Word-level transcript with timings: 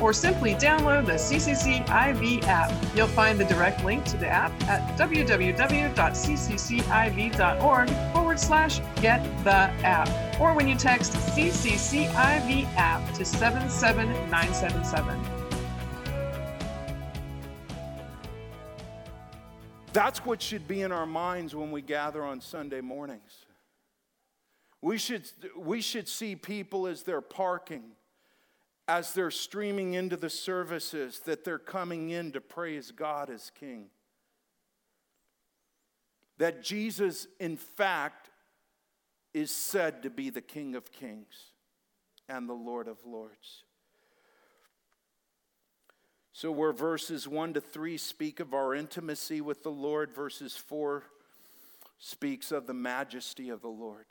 or 0.00 0.12
simply 0.12 0.54
download 0.54 1.06
the 1.06 1.12
CCCIV 1.12 2.42
app. 2.44 2.72
You'll 2.96 3.08
find 3.08 3.38
the 3.38 3.44
direct 3.44 3.84
link 3.84 4.04
to 4.06 4.16
the 4.16 4.28
app 4.28 4.50
at 4.68 4.98
www.cccIV.org 4.98 7.90
forward 8.12 8.40
slash 8.40 8.80
get 9.00 9.22
the 9.44 9.70
app, 9.84 10.08
or 10.40 10.54
when 10.54 10.66
you 10.68 10.76
text 10.76 11.12
CCCIV 11.12 12.66
app 12.76 13.14
to 13.14 13.24
77977. 13.24 15.42
That's 19.92 20.24
what 20.24 20.40
should 20.40 20.66
be 20.66 20.80
in 20.80 20.90
our 20.90 21.06
minds 21.06 21.54
when 21.54 21.70
we 21.70 21.82
gather 21.82 22.24
on 22.24 22.40
Sunday 22.40 22.80
mornings. 22.80 23.44
We 24.80 24.98
should, 24.98 25.24
we 25.56 25.80
should 25.80 26.08
see 26.08 26.34
people 26.34 26.86
as 26.86 27.02
they're 27.02 27.20
parking, 27.20 27.82
as 28.88 29.14
they're 29.14 29.30
streaming 29.30 29.94
into 29.94 30.16
the 30.16 30.30
services, 30.30 31.20
that 31.20 31.44
they're 31.44 31.58
coming 31.58 32.10
in 32.10 32.32
to 32.32 32.40
praise 32.40 32.90
God 32.90 33.30
as 33.30 33.50
King 33.58 33.90
that 36.42 36.60
Jesus, 36.60 37.28
in 37.38 37.56
fact, 37.56 38.28
is 39.32 39.52
said 39.52 40.02
to 40.02 40.10
be 40.10 40.28
the 40.28 40.40
King 40.40 40.74
of 40.74 40.90
Kings 40.90 41.52
and 42.28 42.48
the 42.48 42.52
Lord 42.52 42.88
of 42.88 42.98
Lords. 43.06 43.62
So, 46.32 46.50
where 46.50 46.72
verses 46.72 47.28
1 47.28 47.54
to 47.54 47.60
3 47.60 47.96
speak 47.96 48.40
of 48.40 48.54
our 48.54 48.74
intimacy 48.74 49.40
with 49.40 49.62
the 49.62 49.70
Lord, 49.70 50.12
verses 50.12 50.56
4 50.56 51.04
speaks 51.98 52.50
of 52.50 52.66
the 52.66 52.74
majesty 52.74 53.48
of 53.48 53.60
the 53.62 53.68
Lord. 53.68 54.06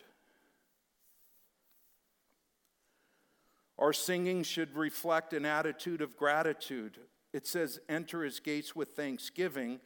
Our 3.82 3.94
singing 3.94 4.44
should 4.44 4.76
reflect 4.76 5.34
an 5.34 5.44
attitude 5.44 6.04
of 6.04 6.16
gratitude. 6.16 7.00
It 7.34 7.48
says, 7.48 7.80
Enter 7.90 8.24
his 8.24 8.40
gates 8.40 8.76
with 8.76 8.90
thanksgiving. 8.90 9.80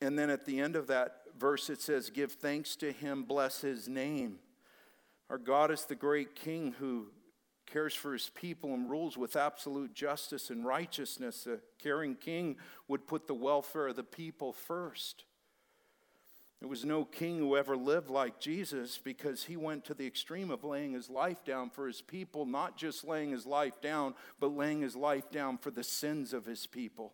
And 0.00 0.16
then 0.16 0.30
at 0.30 0.46
the 0.46 0.60
end 0.60 0.76
of 0.76 0.86
that 0.86 1.22
verse, 1.36 1.68
it 1.68 1.82
says, 1.82 2.08
Give 2.08 2.30
thanks 2.30 2.76
to 2.76 2.92
him, 2.92 3.24
bless 3.24 3.62
his 3.62 3.88
name. 3.88 4.38
Our 5.28 5.38
God 5.38 5.72
is 5.72 5.86
the 5.86 5.96
great 5.96 6.36
king 6.36 6.76
who 6.78 7.08
cares 7.66 7.94
for 7.94 8.12
his 8.12 8.30
people 8.32 8.74
and 8.74 8.88
rules 8.88 9.18
with 9.18 9.34
absolute 9.34 9.92
justice 9.92 10.50
and 10.50 10.64
righteousness. 10.64 11.48
A 11.48 11.58
caring 11.82 12.14
king 12.14 12.56
would 12.86 13.08
put 13.08 13.26
the 13.26 13.34
welfare 13.34 13.88
of 13.88 13.96
the 13.96 14.04
people 14.04 14.52
first. 14.52 15.24
There 16.60 16.68
was 16.68 16.84
no 16.84 17.04
king 17.04 17.38
who 17.38 17.56
ever 17.56 17.76
lived 17.76 18.08
like 18.08 18.40
Jesus 18.40 18.98
because 18.98 19.44
he 19.44 19.56
went 19.56 19.84
to 19.84 19.94
the 19.94 20.06
extreme 20.06 20.50
of 20.50 20.64
laying 20.64 20.92
his 20.92 21.10
life 21.10 21.44
down 21.44 21.68
for 21.68 21.86
his 21.86 22.00
people, 22.00 22.46
not 22.46 22.76
just 22.76 23.04
laying 23.04 23.32
his 23.32 23.44
life 23.44 23.80
down, 23.80 24.14
but 24.40 24.56
laying 24.56 24.80
his 24.80 24.96
life 24.96 25.30
down 25.30 25.58
for 25.58 25.70
the 25.70 25.84
sins 25.84 26.32
of 26.32 26.46
his 26.46 26.66
people, 26.66 27.12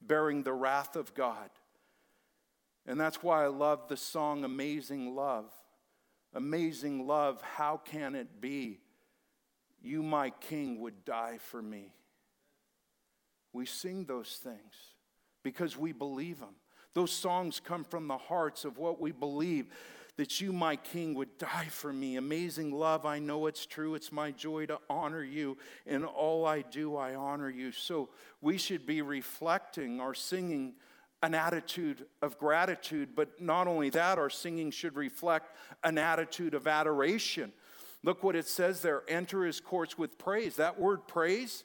bearing 0.00 0.42
the 0.42 0.52
wrath 0.52 0.94
of 0.94 1.14
God. 1.14 1.48
And 2.86 3.00
that's 3.00 3.22
why 3.22 3.44
I 3.44 3.48
love 3.48 3.88
the 3.88 3.96
song 3.96 4.44
Amazing 4.44 5.14
Love. 5.14 5.50
Amazing 6.34 7.06
love, 7.06 7.42
how 7.42 7.76
can 7.76 8.14
it 8.14 8.40
be? 8.40 8.80
You, 9.82 10.02
my 10.02 10.30
king, 10.30 10.80
would 10.80 11.04
die 11.04 11.38
for 11.38 11.60
me. 11.60 11.92
We 13.52 13.66
sing 13.66 14.06
those 14.06 14.40
things 14.42 14.74
because 15.42 15.76
we 15.76 15.92
believe 15.92 16.40
them. 16.40 16.54
Those 16.94 17.10
songs 17.10 17.60
come 17.60 17.84
from 17.84 18.08
the 18.08 18.18
hearts 18.18 18.64
of 18.64 18.78
what 18.78 19.00
we 19.00 19.12
believe 19.12 19.66
that 20.16 20.40
you, 20.40 20.52
my 20.52 20.76
king, 20.76 21.14
would 21.14 21.38
die 21.38 21.68
for 21.70 21.92
me. 21.92 22.16
Amazing 22.16 22.70
love, 22.70 23.06
I 23.06 23.18
know 23.18 23.46
it's 23.46 23.64
true. 23.64 23.94
It's 23.94 24.12
my 24.12 24.30
joy 24.30 24.66
to 24.66 24.78
honor 24.90 25.22
you. 25.22 25.56
In 25.86 26.04
all 26.04 26.44
I 26.44 26.62
do, 26.62 26.96
I 26.96 27.14
honor 27.14 27.48
you. 27.48 27.72
So 27.72 28.10
we 28.40 28.58
should 28.58 28.84
be 28.84 29.00
reflecting 29.00 30.00
our 30.00 30.14
singing 30.14 30.74
an 31.22 31.34
attitude 31.34 32.04
of 32.20 32.36
gratitude, 32.36 33.10
but 33.14 33.40
not 33.40 33.68
only 33.68 33.90
that, 33.90 34.18
our 34.18 34.28
singing 34.28 34.70
should 34.70 34.96
reflect 34.96 35.56
an 35.84 35.96
attitude 35.96 36.52
of 36.52 36.66
adoration. 36.66 37.52
Look 38.02 38.24
what 38.24 38.34
it 38.34 38.48
says 38.48 38.82
there 38.82 39.04
enter 39.08 39.44
his 39.44 39.60
courts 39.60 39.96
with 39.96 40.18
praise. 40.18 40.56
That 40.56 40.80
word 40.80 41.06
praise 41.06 41.64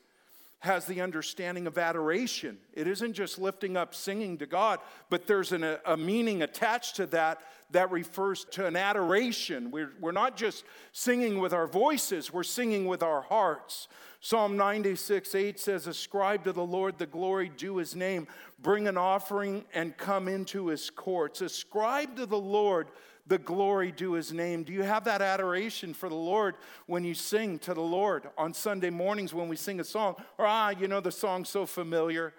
has 0.59 0.85
the 0.85 1.01
understanding 1.01 1.67
of 1.67 1.77
adoration. 1.77 2.57
It 2.73 2.87
isn't 2.87 3.13
just 3.13 3.37
lifting 3.37 3.77
up 3.77 3.93
singing 3.93 4.37
to 4.39 4.47
God, 4.47 4.79
but 5.09 5.27
there's 5.27 5.51
an, 5.51 5.63
a, 5.63 5.79
a, 5.85 5.95
meaning 5.95 6.41
attached 6.41 6.95
to 6.95 7.05
that 7.07 7.41
that 7.71 7.91
refers 7.91 8.45
to 8.51 8.65
an 8.65 8.75
adoration. 8.75 9.69
We're, 9.69 9.91
we're 9.99 10.11
not 10.11 10.35
just 10.35 10.63
singing 10.93 11.39
with 11.39 11.53
our 11.53 11.67
voices, 11.67 12.33
we're 12.33 12.43
singing 12.43 12.85
with 12.85 13.03
our 13.03 13.21
hearts. 13.21 13.87
Psalm 14.19 14.57
96 14.57 15.35
8 15.35 15.59
says, 15.59 15.85
Ascribe 15.85 16.43
to 16.45 16.53
the 16.53 16.65
Lord 16.65 16.97
the 16.97 17.05
glory 17.05 17.51
due 17.55 17.77
his 17.77 17.95
name, 17.95 18.27
bring 18.59 18.87
an 18.87 18.97
offering 18.97 19.63
and 19.75 19.95
come 19.95 20.27
into 20.27 20.67
his 20.67 20.89
courts. 20.89 21.41
Ascribe 21.41 22.15
to 22.15 22.25
the 22.25 22.39
Lord 22.39 22.87
the 23.27 23.37
glory 23.37 23.91
due 23.91 24.13
his 24.13 24.31
name. 24.31 24.63
Do 24.63 24.73
you 24.73 24.83
have 24.83 25.03
that 25.05 25.21
adoration 25.21 25.93
for 25.93 26.09
the 26.09 26.15
Lord 26.15 26.55
when 26.85 27.03
you 27.03 27.13
sing 27.13 27.59
to 27.59 27.73
the 27.73 27.81
Lord 27.81 28.29
on 28.37 28.53
Sunday 28.53 28.89
mornings 28.89 29.33
when 29.33 29.47
we 29.47 29.55
sing 29.55 29.79
a 29.79 29.83
song? 29.83 30.15
Or, 30.37 30.45
ah, 30.45 30.69
you 30.69 30.87
know, 30.87 31.01
the 31.01 31.11
song's 31.11 31.49
so 31.49 31.65
familiar. 31.65 32.33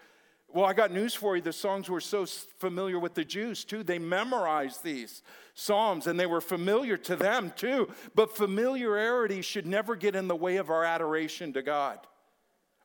Well, 0.48 0.64
I 0.64 0.72
got 0.72 0.92
news 0.92 1.14
for 1.14 1.36
you. 1.36 1.42
The 1.42 1.52
songs 1.52 1.90
were 1.90 2.00
so 2.00 2.24
familiar 2.24 2.98
with 2.98 3.14
the 3.14 3.24
Jews 3.24 3.64
too. 3.64 3.82
They 3.82 3.98
memorized 3.98 4.82
these 4.82 5.22
psalms 5.54 6.06
and 6.06 6.18
they 6.18 6.26
were 6.26 6.40
familiar 6.40 6.96
to 6.96 7.16
them 7.16 7.52
too. 7.54 7.88
But 8.14 8.34
familiarity 8.34 9.42
should 9.42 9.66
never 9.66 9.94
get 9.94 10.16
in 10.16 10.26
the 10.26 10.36
way 10.36 10.56
of 10.56 10.70
our 10.70 10.84
adoration 10.84 11.52
to 11.52 11.62
God. 11.62 11.98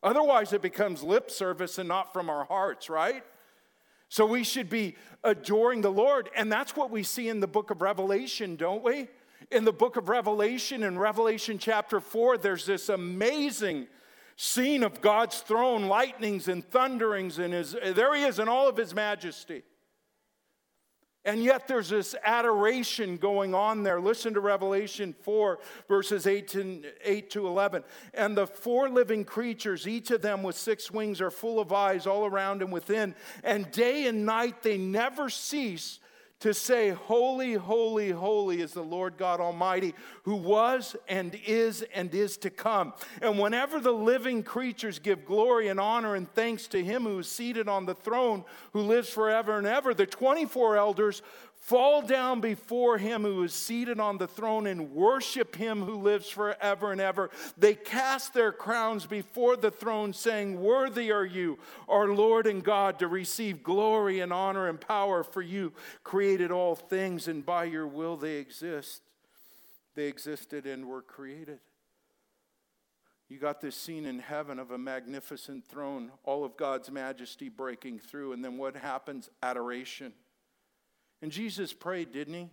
Otherwise, 0.02 0.52
it 0.52 0.62
becomes 0.62 1.02
lip 1.02 1.32
service 1.32 1.78
and 1.78 1.88
not 1.88 2.12
from 2.12 2.30
our 2.30 2.44
hearts, 2.44 2.90
right? 2.90 3.24
So 4.14 4.28
we 4.28 4.44
should 4.44 4.70
be 4.70 4.96
adoring 5.24 5.82
the 5.82 5.90
Lord. 5.90 6.30
And 6.36 6.52
that's 6.52 6.76
what 6.76 6.92
we 6.92 7.02
see 7.02 7.30
in 7.30 7.40
the 7.40 7.48
book 7.48 7.72
of 7.72 7.82
Revelation, 7.82 8.56
don't 8.56 8.84
we? 8.84 9.08
In 9.50 9.66
the 9.66 9.74
book 9.74 9.98
of 9.98 10.08
Revelation, 10.08 10.84
in 10.84 11.00
Revelation 11.00 11.58
chapter 11.58 12.00
4, 12.00 12.38
there's 12.38 12.68
this 12.68 12.90
amazing 12.90 13.88
scene 14.36 14.84
of 14.84 15.02
God's 15.02 15.40
throne, 15.40 15.88
lightnings 15.88 16.48
and 16.48 16.64
thunderings, 16.64 17.40
and 17.40 17.56
his, 17.56 17.72
there 17.72 18.14
he 18.14 18.22
is 18.22 18.38
in 18.38 18.48
all 18.48 18.70
of 18.70 18.78
his 18.78 18.94
majesty. 18.94 19.64
And 21.26 21.42
yet 21.42 21.68
there's 21.68 21.90
this 21.90 22.16
adoration 22.24 23.16
going 23.16 23.56
on 23.56 23.84
there. 23.84 24.02
Listen 24.02 24.34
to 24.34 24.42
Revelation 24.42 25.16
4, 25.22 25.60
verses 25.88 26.28
8 26.28 26.48
to, 26.50 26.84
8 27.04 27.30
to 27.30 27.48
11. 27.48 27.84
And 28.14 28.36
the 28.36 28.46
four 28.46 28.90
living 28.90 29.24
creatures, 29.24 29.88
each 29.88 30.12
of 30.12 30.22
them 30.22 30.44
with 30.44 30.58
six 30.58 30.92
wings, 30.92 31.22
are 31.22 31.32
full 31.32 31.62
of 31.62 31.72
eyes 31.72 32.08
all 32.08 32.26
around 32.26 32.62
and 32.62 32.74
within. 32.74 33.16
And 33.44 33.72
day 33.72 34.08
and 34.08 34.26
night 34.26 34.64
they 34.64 34.78
never 34.78 35.30
cease 35.30 36.00
to 36.44 36.54
say, 36.54 36.90
Holy, 36.90 37.54
holy, 37.54 38.12
holy 38.12 38.60
is 38.60 38.74
the 38.74 38.84
Lord 38.84 39.16
God 39.18 39.40
Almighty, 39.40 39.96
who 40.24 40.36
was 40.36 40.94
and 41.08 41.40
is 41.48 41.86
and 41.94 42.14
is 42.14 42.36
to 42.40 42.50
come. 42.50 42.92
And 43.22 43.40
whenever 43.40 43.80
the 43.80 43.94
living 43.94 44.44
creatures 44.44 45.00
give 45.00 45.26
glory 45.26 45.70
and 45.70 45.80
honor 45.80 46.16
and 46.16 46.30
thanks 46.34 46.68
to 46.68 46.84
him 46.84 47.04
who 47.04 47.20
is 47.20 47.30
seated 47.30 47.70
on 47.70 47.86
the 47.86 47.96
throne, 47.96 48.44
who 48.74 48.82
lives 48.82 49.08
forever 49.08 49.58
and 49.58 49.66
ever, 49.66 49.94
the 49.94 50.06
24 50.06 50.76
elders 50.76 51.22
fall 51.64 52.02
down 52.02 52.42
before 52.42 52.98
him 52.98 53.24
who 53.24 53.42
is 53.42 53.54
seated 53.54 53.98
on 53.98 54.18
the 54.18 54.28
throne 54.28 54.68
and 54.68 54.92
worship 54.92 55.56
him 55.56 55.82
who 55.82 55.96
lives 55.96 56.28
forever 56.28 56.92
and 56.92 57.00
ever. 57.00 57.30
They 57.58 57.74
cast 57.74 58.34
their 58.34 58.52
crowns 58.52 59.06
before 59.06 59.56
the 59.56 59.72
throne, 59.72 60.12
saying, 60.12 60.60
Worthy 60.60 61.10
are 61.10 61.26
you, 61.26 61.58
our 61.88 62.10
Lord 62.10 62.48
and 62.48 62.62
God, 62.62 63.00
to 63.00 63.08
receive 63.08 63.64
glory 63.64 64.20
and 64.20 64.34
honor 64.34 64.68
and 64.68 64.80
power, 64.80 65.24
for 65.24 65.42
you 65.42 65.72
created 66.04 66.52
all 66.52 66.76
things, 66.76 67.30
and 67.30 67.46
by 67.46 67.64
your 67.64 67.88
will 67.88 68.18
they 68.18 68.36
exist. 68.36 69.02
They 69.96 70.08
existed 70.08 70.66
and 70.66 70.86
were 70.86 71.02
created. 71.02 71.60
You 73.30 73.40
got 73.40 73.62
this 73.62 73.78
scene 73.78 74.06
in 74.06 74.20
heaven 74.20 74.60
of 74.60 74.72
a 74.72 74.78
magnificent 74.78 75.66
throne, 75.66 76.12
all 76.26 76.44
of 76.44 76.58
God's 76.58 76.92
majesty 76.92 77.48
breaking 77.48 78.00
through, 78.00 78.34
and 78.34 78.44
then 78.44 78.58
what 78.58 78.76
happens? 78.76 79.30
Adoration 79.42 80.12
And 81.24 81.32
Jesus 81.32 81.72
prayed, 81.72 82.12
didn't 82.12 82.34
he? 82.34 82.50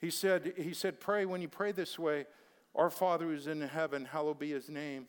He 0.00 0.10
said, 0.10 0.54
he 0.56 0.74
said, 0.74 0.98
Pray 0.98 1.24
when 1.24 1.40
you 1.40 1.46
pray 1.46 1.70
this 1.70 1.96
way, 1.96 2.26
Our 2.74 2.90
Father 2.90 3.26
who's 3.26 3.46
in 3.46 3.60
heaven, 3.60 4.06
hallowed 4.06 4.40
be 4.40 4.50
his 4.50 4.68
name. 4.68 5.06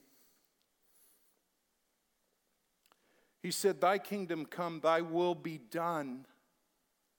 He 3.41 3.49
said, 3.49 3.81
Thy 3.81 3.97
kingdom 3.97 4.45
come, 4.45 4.79
thy 4.79 5.01
will 5.01 5.33
be 5.33 5.57
done 5.57 6.27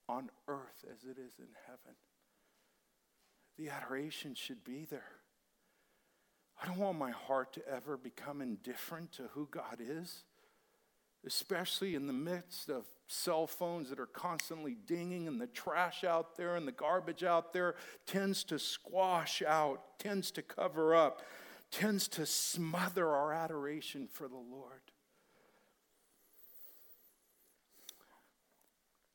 on 0.08 0.30
earth 0.46 0.84
as 0.88 1.02
it 1.02 1.18
is 1.18 1.40
in 1.40 1.48
heaven. 1.66 1.96
The 3.58 3.70
adoration 3.70 4.36
should 4.36 4.62
be 4.62 4.86
there. 4.88 5.10
I 6.62 6.66
don't 6.66 6.78
want 6.78 6.98
my 6.98 7.10
heart 7.10 7.52
to 7.54 7.68
ever 7.68 7.96
become 7.96 8.40
indifferent 8.40 9.10
to 9.14 9.24
who 9.32 9.48
God 9.50 9.80
is, 9.80 10.22
especially 11.26 11.94
in 11.94 12.06
the 12.06 12.12
midst 12.12 12.68
of 12.68 12.84
cell 13.06 13.46
phones 13.46 13.90
that 13.90 14.00
are 14.00 14.06
constantly 14.06 14.76
dinging 14.86 15.28
and 15.28 15.40
the 15.40 15.46
trash 15.46 16.04
out 16.04 16.36
there 16.36 16.56
and 16.56 16.66
the 16.66 16.72
garbage 16.72 17.22
out 17.22 17.52
there 17.52 17.74
tends 18.06 18.44
to 18.44 18.58
squash 18.58 19.42
out, 19.42 19.98
tends 19.98 20.30
to 20.30 20.42
cover 20.42 20.94
up, 20.94 21.22
tends 21.70 22.08
to 22.08 22.26
smother 22.26 23.08
our 23.08 23.32
adoration 23.32 24.08
for 24.10 24.28
the 24.28 24.34
Lord. 24.34 24.80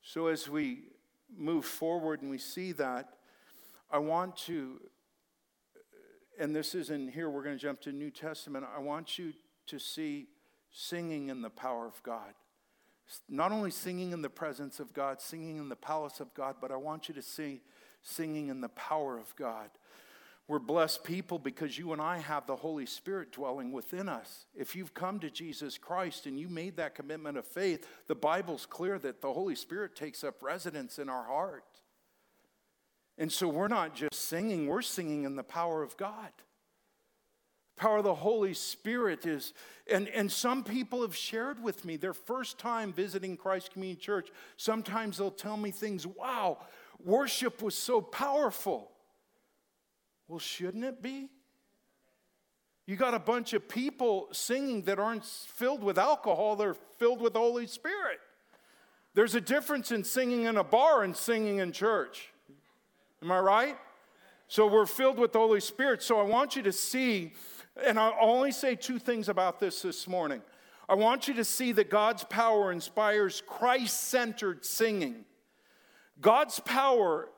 So, 0.02 0.28
as 0.28 0.50
we 0.50 0.86
move 1.36 1.66
forward 1.66 2.22
and 2.22 2.32
we 2.32 2.40
see 2.40 2.72
that, 2.74 3.14
I 3.92 4.00
want 4.00 4.36
to, 4.38 4.82
and 6.40 6.56
this 6.56 6.74
isn't 6.74 7.10
here, 7.10 7.30
we're 7.30 7.44
going 7.44 7.56
to 7.56 7.62
jump 7.62 7.82
to 7.82 7.92
New 7.92 8.10
Testament. 8.10 8.66
I 8.76 8.80
want 8.80 9.20
you 9.20 9.34
to 9.68 9.80
see 9.80 10.28
singing 10.72 11.30
in 11.30 11.42
the 11.42 11.50
power 11.50 11.86
of 11.88 12.02
God. 12.04 12.34
Not 13.28 13.52
only 13.52 13.72
singing 13.72 14.12
in 14.12 14.22
the 14.22 14.30
presence 14.30 14.80
of 14.80 14.94
God, 14.94 15.20
singing 15.20 15.58
in 15.58 15.70
the 15.70 15.76
palace 15.76 16.20
of 16.20 16.34
God, 16.34 16.56
but 16.62 16.72
I 16.72 16.76
want 16.76 17.10
you 17.10 17.16
to 17.16 17.22
see 17.22 17.62
singing 18.02 18.50
in 18.50 18.62
the 18.62 18.70
power 18.70 19.18
of 19.18 19.36
God. 19.36 19.70
We're 20.48 20.60
blessed 20.60 21.04
people 21.04 21.38
because 21.38 21.78
you 21.78 21.94
and 21.94 22.02
I 22.02 22.18
have 22.18 22.48
the 22.48 22.56
Holy 22.56 22.88
Spirit 22.88 23.32
dwelling 23.32 23.72
within 23.72 24.10
us. 24.10 24.46
If 24.56 24.76
you've 24.76 24.96
come 24.96 25.20
to 25.20 25.30
Jesus 25.30 25.78
Christ 25.78 26.26
and 26.26 26.40
you 26.40 26.50
made 26.50 26.78
that 26.78 26.96
commitment 26.96 27.38
of 27.38 27.46
faith, 27.46 27.88
the 28.08 28.16
Bible's 28.16 28.66
clear 28.66 28.98
that 28.98 29.22
the 29.22 29.32
Holy 29.32 29.54
Spirit 29.54 29.96
takes 29.96 30.24
up 30.24 30.42
residence 30.42 30.98
in 30.98 31.08
our 31.08 31.26
heart. 31.26 31.66
And 33.20 33.32
so 33.32 33.48
we're 33.48 33.68
not 33.68 33.94
just 33.94 34.16
singing, 34.16 34.66
we're 34.66 34.82
singing 34.82 35.24
in 35.24 35.36
the 35.36 35.44
power 35.44 35.84
of 35.84 35.96
God. 35.98 36.32
Power 37.80 38.00
of 38.00 38.04
the 38.04 38.14
Holy 38.14 38.54
Spirit 38.54 39.26
is, 39.26 39.54
and, 39.90 40.10
and 40.10 40.30
some 40.30 40.66
people 40.66 41.02
have 41.02 41.16
shared 41.16 41.64
with 41.64 41.86
me 41.86 41.96
their 41.96 42.14
first 42.14 42.60
time 42.60 42.92
visiting 42.92 43.38
Christ 43.38 43.72
Community 43.72 44.00
Church. 44.00 44.30
Sometimes 44.58 45.18
they'll 45.18 45.32
tell 45.32 45.56
me 45.56 45.72
things, 45.72 46.06
wow, 46.06 46.58
worship 47.04 47.64
was 47.64 47.76
so 47.76 48.02
powerful. 48.02 48.92
Well, 50.28 50.40
shouldn't 50.40 50.84
it 50.84 51.02
be? 51.02 51.30
You 52.86 52.98
got 52.98 53.14
a 53.14 53.20
bunch 53.20 53.54
of 53.54 53.70
people 53.70 54.28
singing 54.34 54.82
that 54.84 55.00
aren't 55.00 55.24
filled 55.24 55.82
with 55.82 55.98
alcohol, 55.98 56.58
they're 56.58 56.76
filled 56.98 57.22
with 57.22 57.34
the 57.34 57.40
Holy 57.40 57.66
Spirit. 57.66 58.20
There's 59.14 59.36
a 59.36 59.42
difference 59.42 59.92
in 59.92 60.04
singing 60.04 60.44
in 60.44 60.58
a 60.58 60.64
bar 60.64 61.04
and 61.04 61.16
singing 61.16 61.60
in 61.60 61.72
church. 61.72 62.30
Am 63.22 63.32
I 63.32 63.40
right? 63.40 63.78
So 64.48 64.66
we're 64.66 64.88
filled 64.88 65.20
with 65.20 65.32
the 65.32 65.40
Holy 65.40 65.60
Spirit. 65.60 66.02
So 66.02 66.20
I 66.20 66.24
want 66.24 66.56
you 66.56 66.64
to 66.64 66.72
see, 66.72 67.34
and 67.86 68.00
I'll 68.00 68.16
only 68.20 68.52
say 68.52 68.76
two 68.76 69.00
things 69.00 69.30
about 69.30 69.60
this 69.60 69.82
this 69.82 70.08
morning. 70.08 70.42
I 70.88 70.96
want 70.96 71.28
you 71.28 71.34
to 71.36 71.46
see 71.46 71.72
that 71.74 71.90
God's 71.90 72.24
power 72.24 72.72
inspires 72.72 73.44
Christ 73.46 74.06
centered 74.06 74.66
singing. 74.66 75.26
God's 76.20 76.60
power 76.60 77.30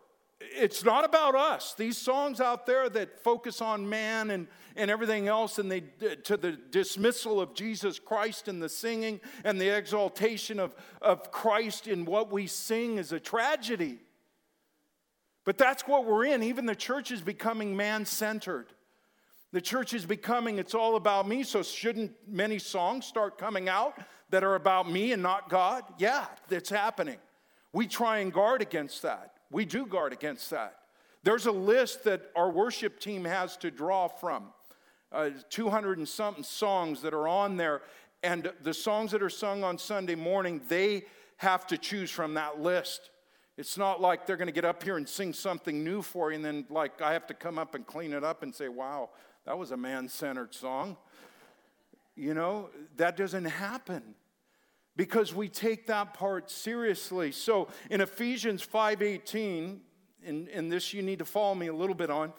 it's 0.54 0.84
not 0.84 1.06
about 1.06 1.36
us. 1.36 1.74
These 1.76 1.98
songs 1.98 2.42
out 2.42 2.66
there 2.66 2.90
that 2.90 3.24
focus 3.24 3.62
on 3.62 3.88
man 3.88 4.32
and, 4.32 4.48
and 4.76 4.90
everything 4.90 5.28
else, 5.28 5.60
and 5.60 5.72
they 5.72 5.82
to 6.24 6.38
the 6.38 6.54
dismissal 6.72 7.40
of 7.40 7.54
Jesus 7.54 8.00
Christ 8.00 8.48
in 8.48 8.60
the 8.60 8.70
singing 8.70 9.20
and 9.44 9.60
the 9.60 9.70
exaltation 9.70 10.60
of, 10.60 10.76
of 11.02 11.32
Christ 11.32 11.88
in 11.88 12.06
what 12.06 12.32
we 12.32 12.48
sing 12.48 12.98
is 12.98 13.12
a 13.12 13.20
tragedy. 13.20 14.00
But 15.44 15.58
that's 15.58 15.84
what 15.88 16.06
we're 16.06 16.26
in. 16.26 16.44
Even 16.44 16.66
the 16.66 16.76
church 16.76 17.12
is 17.12 17.22
becoming 17.22 17.76
man 17.76 18.06
centered. 18.06 18.68
The 19.54 19.62
church 19.62 19.94
is 19.94 20.06
becoming, 20.06 20.60
it's 20.60 20.74
all 20.74 20.96
about 20.96 21.28
me. 21.28 21.44
So, 21.44 21.62
shouldn't 21.62 22.14
many 22.28 22.58
songs 22.58 23.06
start 23.06 23.38
coming 23.38 23.68
out 23.68 24.00
that 24.30 24.44
are 24.44 24.56
about 24.56 24.90
me 24.90 25.12
and 25.12 25.22
not 25.22 25.50
God? 25.50 25.84
Yeah, 25.98 26.26
that's 26.48 26.70
happening. 26.70 27.18
We 27.74 27.88
try 27.88 28.20
and 28.20 28.32
guard 28.32 28.62
against 28.62 29.02
that. 29.02 29.34
We 29.52 29.66
do 29.66 29.86
guard 29.86 30.14
against 30.14 30.50
that. 30.52 30.78
There's 31.24 31.46
a 31.46 31.52
list 31.52 32.06
that 32.06 32.32
our 32.36 32.50
worship 32.50 33.00
team 33.00 33.26
has 33.26 33.58
to 33.58 33.70
draw 33.70 34.08
from 34.08 34.46
uh, 35.12 35.32
200 35.50 35.98
and 35.98 36.08
something 36.08 36.44
songs 36.44 37.02
that 37.02 37.14
are 37.14 37.28
on 37.28 37.58
there. 37.58 37.82
And 38.24 38.52
the 38.64 38.74
songs 38.74 39.12
that 39.12 39.22
are 39.22 39.30
sung 39.30 39.64
on 39.64 39.78
Sunday 39.78 40.16
morning, 40.16 40.62
they 40.68 41.04
have 41.38 41.68
to 41.68 41.78
choose 41.78 42.10
from 42.10 42.36
that 42.36 42.62
list. 42.62 43.10
It's 43.58 43.78
not 43.78 44.00
like 44.00 44.26
they're 44.26 44.38
going 44.38 44.48
to 44.48 44.54
get 44.54 44.66
up 44.66 44.82
here 44.82 44.98
and 44.98 45.08
sing 45.08 45.34
something 45.34 45.84
new 45.84 46.02
for 46.02 46.32
you, 46.32 46.38
and 46.38 46.46
then, 46.46 46.66
like, 46.70 47.02
I 47.02 47.14
have 47.14 47.28
to 47.28 47.34
come 47.34 47.60
up 47.60 47.76
and 47.76 47.86
clean 47.86 48.14
it 48.14 48.24
up 48.24 48.44
and 48.44 48.56
say, 48.56 48.70
wow, 48.70 49.10
that 49.46 49.58
was 49.58 49.72
a 49.72 49.78
man 49.78 50.08
centered 50.08 50.54
song. 50.54 50.98
You 52.16 52.34
know, 52.34 52.70
that 52.98 53.18
doesn't 53.18 53.46
happen 53.46 54.16
because 54.96 55.34
we 55.34 55.48
take 55.48 55.88
that 55.88 56.14
part 56.14 56.52
seriously. 56.52 57.32
So 57.32 57.70
in 57.90 58.02
Ephesians 58.02 58.66
5:18, 58.66 59.80
and, 60.24 60.48
and 60.50 60.72
this 60.72 60.94
you 60.94 61.02
need 61.02 61.20
to 61.20 61.26
follow 61.26 61.56
me 61.56 61.68
a 61.68 61.74
little 61.74 61.96
bit 61.96 62.10
on, 62.10 62.34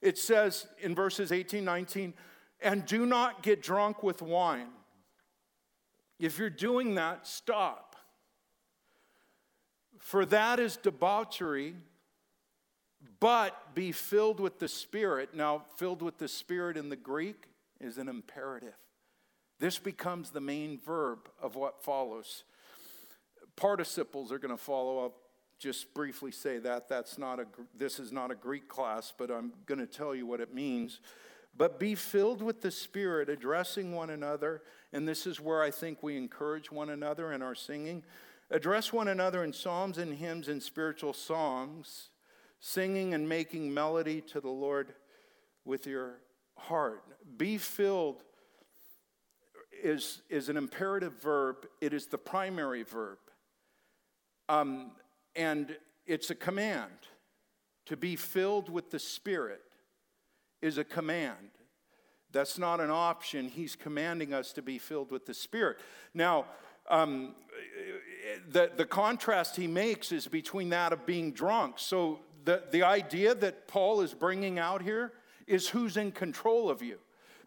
it 0.00 0.18
says 0.18 0.66
in 0.80 0.94
verses 0.94 1.32
18, 1.32 1.64
19, 1.64 2.14
and 2.60 2.84
do 2.84 3.06
not 3.06 3.42
get 3.42 3.62
drunk 3.62 4.02
with 4.02 4.20
wine. 4.20 4.68
If 6.18 6.38
you're 6.38 6.50
doing 6.50 6.96
that, 6.96 7.26
stop. 7.26 7.96
For 9.98 10.24
that 10.26 10.58
is 10.58 10.76
debauchery, 10.76 11.74
but 13.20 13.74
be 13.74 13.92
filled 13.92 14.40
with 14.40 14.58
the 14.58 14.68
Spirit. 14.68 15.34
Now, 15.34 15.64
filled 15.76 16.02
with 16.02 16.18
the 16.18 16.28
Spirit 16.28 16.76
in 16.76 16.88
the 16.88 16.96
Greek 16.96 17.44
is 17.80 17.98
an 17.98 18.08
imperative. 18.08 18.74
This 19.60 19.78
becomes 19.78 20.30
the 20.30 20.40
main 20.40 20.78
verb 20.78 21.28
of 21.40 21.56
what 21.56 21.82
follows. 21.82 22.44
Participles 23.56 24.30
are 24.30 24.38
going 24.38 24.56
to 24.56 24.62
follow. 24.62 24.98
I'll 25.00 25.14
just 25.58 25.92
briefly 25.94 26.30
say 26.30 26.58
that. 26.58 26.88
That's 26.88 27.18
not 27.18 27.40
a, 27.40 27.46
this 27.76 27.98
is 27.98 28.12
not 28.12 28.30
a 28.30 28.36
Greek 28.36 28.68
class, 28.68 29.12
but 29.16 29.30
I'm 29.30 29.52
going 29.66 29.80
to 29.80 29.86
tell 29.86 30.14
you 30.14 30.26
what 30.26 30.40
it 30.40 30.54
means. 30.54 31.00
But 31.56 31.80
be 31.80 31.96
filled 31.96 32.40
with 32.40 32.60
the 32.60 32.70
Spirit, 32.70 33.28
addressing 33.28 33.92
one 33.92 34.10
another. 34.10 34.62
And 34.92 35.08
this 35.08 35.26
is 35.26 35.40
where 35.40 35.60
I 35.60 35.72
think 35.72 36.02
we 36.02 36.16
encourage 36.16 36.70
one 36.70 36.90
another 36.90 37.32
in 37.32 37.42
our 37.42 37.56
singing. 37.56 38.04
Address 38.50 38.92
one 38.92 39.08
another 39.08 39.42
in 39.42 39.52
psalms 39.52 39.98
and 39.98 40.14
hymns 40.14 40.48
and 40.48 40.62
spiritual 40.62 41.12
songs, 41.12 42.10
singing 42.60 43.14
and 43.14 43.28
making 43.28 43.72
melody 43.72 44.20
to 44.20 44.40
the 44.40 44.48
Lord 44.48 44.94
with 45.64 45.86
your 45.86 46.16
heart. 46.56 47.04
Be 47.36 47.58
filled 47.58 48.22
is, 49.82 50.22
is 50.28 50.48
an 50.48 50.56
imperative 50.56 51.20
verb, 51.22 51.66
it 51.80 51.92
is 51.92 52.06
the 52.06 52.18
primary 52.18 52.82
verb. 52.82 53.18
Um, 54.48 54.92
and 55.36 55.76
it's 56.06 56.30
a 56.30 56.34
command. 56.34 56.90
To 57.86 57.96
be 57.96 58.16
filled 58.16 58.68
with 58.68 58.90
the 58.90 58.98
Spirit 58.98 59.62
is 60.60 60.78
a 60.78 60.84
command. 60.84 61.50
That's 62.32 62.58
not 62.58 62.80
an 62.80 62.90
option. 62.90 63.48
He's 63.48 63.74
commanding 63.76 64.34
us 64.34 64.52
to 64.54 64.62
be 64.62 64.78
filled 64.78 65.10
with 65.10 65.26
the 65.26 65.32
Spirit. 65.32 65.78
Now, 66.12 66.46
um, 66.90 67.34
the, 68.50 68.70
the 68.76 68.84
contrast 68.84 69.56
he 69.56 69.66
makes 69.66 70.12
is 70.12 70.26
between 70.26 70.70
that 70.70 70.92
of 70.92 71.06
being 71.06 71.32
drunk. 71.32 71.78
So, 71.78 72.20
the, 72.48 72.62
the 72.70 72.82
idea 72.82 73.34
that 73.34 73.68
Paul 73.68 74.00
is 74.00 74.14
bringing 74.14 74.58
out 74.58 74.80
here 74.80 75.12
is 75.46 75.68
who's 75.68 75.98
in 75.98 76.10
control 76.10 76.70
of 76.70 76.80
you. 76.80 76.96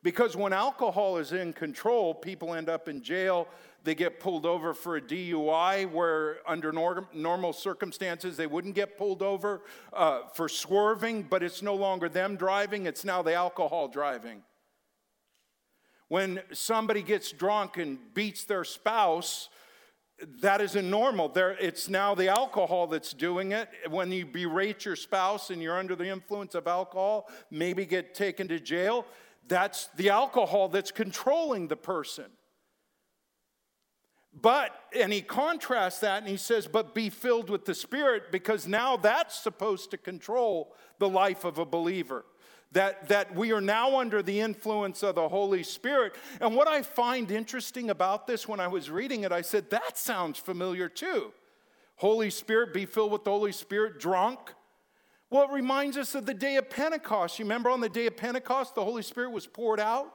Because 0.03 0.35
when 0.35 0.53
alcohol 0.53 1.17
is 1.17 1.31
in 1.31 1.53
control, 1.53 2.13
people 2.13 2.53
end 2.53 2.69
up 2.69 2.87
in 2.87 3.01
jail. 3.01 3.47
They 3.83 3.95
get 3.95 4.19
pulled 4.19 4.45
over 4.45 4.75
for 4.75 4.97
a 4.97 5.01
DUI, 5.01 5.91
where 5.91 6.37
under 6.47 6.71
norm, 6.71 7.07
normal 7.15 7.51
circumstances 7.51 8.37
they 8.37 8.45
wouldn't 8.45 8.75
get 8.75 8.95
pulled 8.95 9.23
over 9.23 9.63
uh, 9.91 10.27
for 10.35 10.47
swerving, 10.47 11.23
but 11.23 11.41
it's 11.41 11.63
no 11.63 11.73
longer 11.73 12.07
them 12.07 12.35
driving, 12.35 12.85
it's 12.85 13.03
now 13.03 13.23
the 13.23 13.33
alcohol 13.33 13.87
driving. 13.87 14.43
When 16.09 16.41
somebody 16.53 17.01
gets 17.01 17.31
drunk 17.31 17.77
and 17.77 17.97
beats 18.13 18.43
their 18.43 18.65
spouse, 18.65 19.49
that 20.41 20.61
isn't 20.61 20.89
normal. 20.89 21.29
There, 21.29 21.51
it's 21.59 21.89
now 21.89 22.15
the 22.15 22.29
alcohol 22.29 22.87
that's 22.87 23.13
doing 23.13 23.51
it. 23.51 23.69
When 23.89 24.11
you 24.11 24.25
berate 24.25 24.85
your 24.85 24.95
spouse 24.95 25.49
and 25.49 25.61
you're 25.61 25.77
under 25.77 25.95
the 25.95 26.07
influence 26.07 26.55
of 26.55 26.67
alcohol, 26.67 27.29
maybe 27.49 27.85
get 27.85 28.13
taken 28.13 28.47
to 28.49 28.59
jail, 28.59 29.05
that's 29.47 29.87
the 29.95 30.09
alcohol 30.09 30.69
that's 30.69 30.91
controlling 30.91 31.67
the 31.67 31.75
person. 31.75 32.25
But, 34.33 34.71
and 34.97 35.11
he 35.11 35.21
contrasts 35.21 35.99
that 35.99 36.19
and 36.19 36.27
he 36.27 36.37
says, 36.37 36.65
but 36.65 36.95
be 36.95 37.09
filled 37.09 37.49
with 37.49 37.65
the 37.65 37.75
Spirit 37.75 38.31
because 38.31 38.67
now 38.67 38.95
that's 38.95 39.37
supposed 39.37 39.91
to 39.91 39.97
control 39.97 40.73
the 40.99 41.09
life 41.09 41.43
of 41.43 41.57
a 41.57 41.65
believer. 41.65 42.23
That, 42.73 43.09
that 43.09 43.35
we 43.35 43.51
are 43.51 43.59
now 43.59 43.99
under 43.99 44.23
the 44.23 44.39
influence 44.39 45.03
of 45.03 45.15
the 45.15 45.27
Holy 45.27 45.61
Spirit. 45.61 46.15
And 46.39 46.55
what 46.55 46.69
I 46.69 46.83
find 46.83 47.29
interesting 47.29 47.89
about 47.89 48.27
this 48.27 48.47
when 48.47 48.61
I 48.61 48.69
was 48.69 48.89
reading 48.89 49.25
it, 49.25 49.33
I 49.33 49.41
said, 49.41 49.69
that 49.71 49.97
sounds 49.97 50.39
familiar 50.39 50.87
too. 50.87 51.33
Holy 51.97 52.29
Spirit, 52.29 52.73
be 52.73 52.85
filled 52.85 53.11
with 53.11 53.25
the 53.25 53.29
Holy 53.31 53.51
Spirit, 53.51 53.99
drunk. 53.99 54.39
Well, 55.29 55.43
it 55.43 55.51
reminds 55.51 55.97
us 55.97 56.15
of 56.15 56.25
the 56.25 56.33
day 56.33 56.55
of 56.55 56.69
Pentecost. 56.69 57.39
You 57.39 57.45
remember 57.45 57.69
on 57.69 57.81
the 57.81 57.89
day 57.89 58.07
of 58.07 58.17
Pentecost, 58.17 58.75
the 58.75 58.83
Holy 58.83 59.01
Spirit 59.01 59.31
was 59.31 59.47
poured 59.47 59.79
out, 59.79 60.13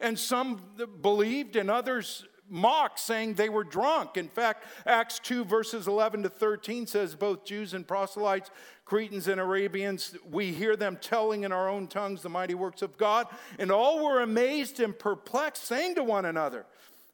and 0.00 0.18
some 0.18 0.60
believed 1.02 1.54
and 1.54 1.70
others 1.70 2.24
mocked, 2.50 2.98
saying 2.98 3.34
they 3.34 3.48
were 3.48 3.64
drunk. 3.64 4.16
In 4.16 4.28
fact, 4.28 4.64
Acts 4.86 5.18
2, 5.20 5.44
verses 5.44 5.86
11 5.86 6.24
to 6.24 6.28
13 6.28 6.86
says, 6.86 7.14
Both 7.14 7.44
Jews 7.44 7.74
and 7.74 7.86
proselytes, 7.86 8.50
Cretans 8.84 9.28
and 9.28 9.40
Arabians, 9.40 10.16
we 10.30 10.52
hear 10.52 10.76
them 10.76 10.98
telling 11.00 11.44
in 11.44 11.52
our 11.52 11.68
own 11.68 11.86
tongues 11.86 12.22
the 12.22 12.28
mighty 12.28 12.54
works 12.54 12.82
of 12.82 12.98
God. 12.98 13.26
And 13.58 13.70
all 13.70 14.04
were 14.04 14.20
amazed 14.20 14.80
and 14.80 14.98
perplexed, 14.98 15.64
saying 15.64 15.94
to 15.94 16.04
one 16.04 16.24
another, 16.24 16.66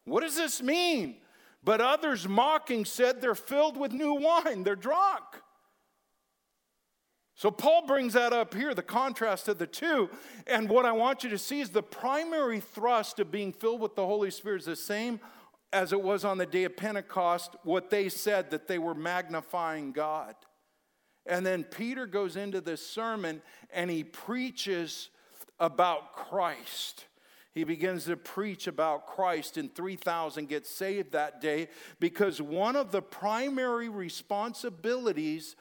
What 0.04 0.22
does 0.22 0.36
this 0.36 0.62
mean? 0.62 1.16
But 1.62 1.80
others 1.80 2.26
mocking 2.26 2.84
said, 2.84 3.20
They're 3.20 3.34
filled 3.34 3.76
with 3.76 3.92
new 3.92 4.14
wine, 4.14 4.62
they're 4.62 4.74
drunk. 4.76 5.24
So 7.36 7.50
Paul 7.50 7.86
brings 7.86 8.14
that 8.14 8.32
up 8.32 8.54
here, 8.54 8.74
the 8.74 8.82
contrast 8.82 9.46
of 9.48 9.58
the 9.58 9.66
two. 9.66 10.08
And 10.46 10.70
what 10.70 10.86
I 10.86 10.92
want 10.92 11.22
you 11.22 11.28
to 11.30 11.38
see 11.38 11.60
is 11.60 11.68
the 11.68 11.82
primary 11.82 12.60
thrust 12.60 13.20
of 13.20 13.30
being 13.30 13.52
filled 13.52 13.82
with 13.82 13.94
the 13.94 14.06
Holy 14.06 14.30
Spirit 14.30 14.62
is 14.62 14.66
the 14.66 14.74
same 14.74 15.20
as 15.70 15.92
it 15.92 16.00
was 16.00 16.24
on 16.24 16.38
the 16.38 16.46
day 16.46 16.64
of 16.64 16.76
Pentecost, 16.76 17.54
what 17.62 17.90
they 17.90 18.08
said 18.08 18.50
that 18.50 18.66
they 18.66 18.78
were 18.78 18.94
magnifying 18.94 19.92
God. 19.92 20.34
And 21.26 21.44
then 21.44 21.64
Peter 21.64 22.06
goes 22.06 22.36
into 22.36 22.62
this 22.62 22.84
sermon 22.86 23.42
and 23.70 23.90
he 23.90 24.02
preaches 24.02 25.10
about 25.60 26.14
Christ. 26.14 27.04
He 27.52 27.64
begins 27.64 28.04
to 28.04 28.16
preach 28.16 28.66
about 28.66 29.06
Christ, 29.06 29.56
and 29.56 29.74
3,000 29.74 30.46
get 30.46 30.66
saved 30.66 31.12
that 31.12 31.40
day 31.40 31.68
because 31.98 32.40
one 32.40 32.76
of 32.76 32.92
the 32.92 33.00
primary 33.00 33.88
responsibilities 33.88 35.56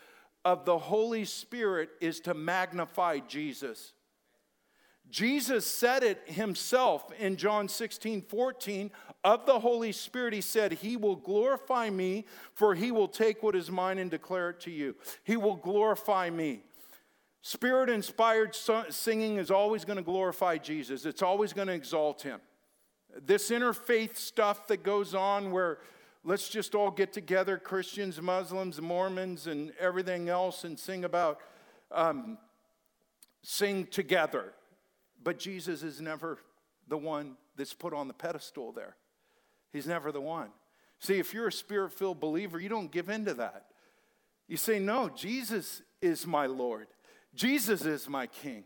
of 0.46 0.64
the 0.64 0.78
Holy 0.78 1.26
Spirit 1.26 1.90
is 2.00 2.20
to 2.22 2.36
magnify 2.36 3.20
Jesus. 3.20 3.94
Jesus 5.10 5.66
said 5.66 6.04
it 6.04 6.22
himself 6.26 7.12
in 7.20 7.36
John 7.36 7.68
16, 7.68 8.22
14. 8.22 8.92
Of 9.24 9.46
the 9.48 9.60
Holy 9.60 9.92
Spirit, 9.92 10.34
he 10.34 10.42
said, 10.42 10.74
He 10.74 10.98
will 10.98 11.16
glorify 11.16 11.90
me, 11.90 12.26
for 12.54 12.76
he 12.76 12.92
will 12.92 13.08
take 13.08 13.42
what 13.42 13.56
is 13.56 13.72
mine 13.72 13.98
and 13.98 14.10
declare 14.10 14.52
it 14.52 14.60
to 14.62 14.72
you. 14.72 14.96
He 15.24 15.36
will 15.36 15.56
glorify 15.56 16.30
me. 16.30 16.62
Spirit 17.42 17.90
inspired 17.90 18.56
singing 18.90 19.38
is 19.38 19.52
always 19.52 19.86
going 19.86 19.98
to 19.98 20.04
glorify 20.04 20.58
Jesus, 20.58 21.06
it's 21.06 21.22
always 21.22 21.54
going 21.54 21.68
to 21.68 21.74
exalt 21.74 22.22
him. 22.22 22.40
This 23.24 23.50
interfaith 23.50 24.18
stuff 24.18 24.68
that 24.68 24.84
goes 24.84 25.16
on 25.16 25.52
where 25.52 25.80
let's 26.26 26.50
just 26.50 26.76
all 26.76 26.92
get 26.92 27.14
together 27.14 27.58
Christians, 27.58 28.20
Muslims, 28.22 28.82
Mormons, 28.82 29.48
and 29.48 29.72
everything 29.80 30.28
else 30.28 30.64
and 30.64 30.78
sing 30.78 31.06
about, 31.06 31.40
um, 31.92 32.38
sing 33.44 33.86
together. 33.86 34.54
But 35.24 35.40
Jesus 35.40 35.84
is 35.84 36.02
never 36.02 36.40
the 36.88 36.98
one 36.98 37.38
that's 37.56 37.74
put 37.74 37.94
on 37.94 38.08
the 38.08 38.14
pedestal 38.14 38.72
there. 38.72 38.96
He's 39.72 39.88
never 39.88 40.12
the 40.12 40.22
one. 40.22 40.50
See, 41.00 41.20
if 41.20 41.34
you're 41.34 41.48
a 41.48 41.52
spirit 41.52 41.94
filled 41.94 42.20
believer, 42.20 42.60
you 42.60 42.70
don't 42.70 42.92
give 42.92 43.10
in 43.10 43.26
to 43.26 43.34
that. 43.36 43.68
You 44.48 44.58
say, 44.58 44.80
No, 44.80 45.10
Jesus 45.10 45.82
is 46.02 46.26
my 46.26 46.48
Lord, 46.48 46.88
Jesus 47.36 47.86
is 47.86 48.10
my 48.10 48.28
King. 48.28 48.64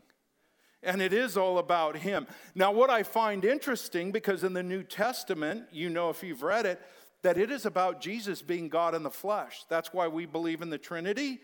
And 0.82 1.01
it 1.01 1.12
is 1.12 1.36
all 1.36 1.58
about 1.58 1.98
Him. 1.98 2.25
Now, 2.56 2.72
what 2.72 2.89
I 2.89 3.04
find 3.04 3.44
interesting, 3.44 4.13
because 4.13 4.46
in 4.46 4.54
the 4.54 4.63
New 4.63 4.82
Testament, 4.82 5.66
you 5.74 5.89
know 5.89 6.10
if 6.10 6.24
you've 6.24 6.42
read 6.42 6.66
it, 6.66 6.80
that 7.22 7.38
it 7.38 7.52
is 7.52 7.66
about 7.66 8.02
Jesus 8.02 8.42
being 8.42 8.70
God 8.70 8.96
in 8.96 9.04
the 9.04 9.10
flesh. 9.10 9.64
That's 9.70 9.94
why 9.94 10.08
we 10.08 10.26
believe 10.26 10.62
in 10.62 10.70
the 10.70 10.78
Trinity. 10.78 11.40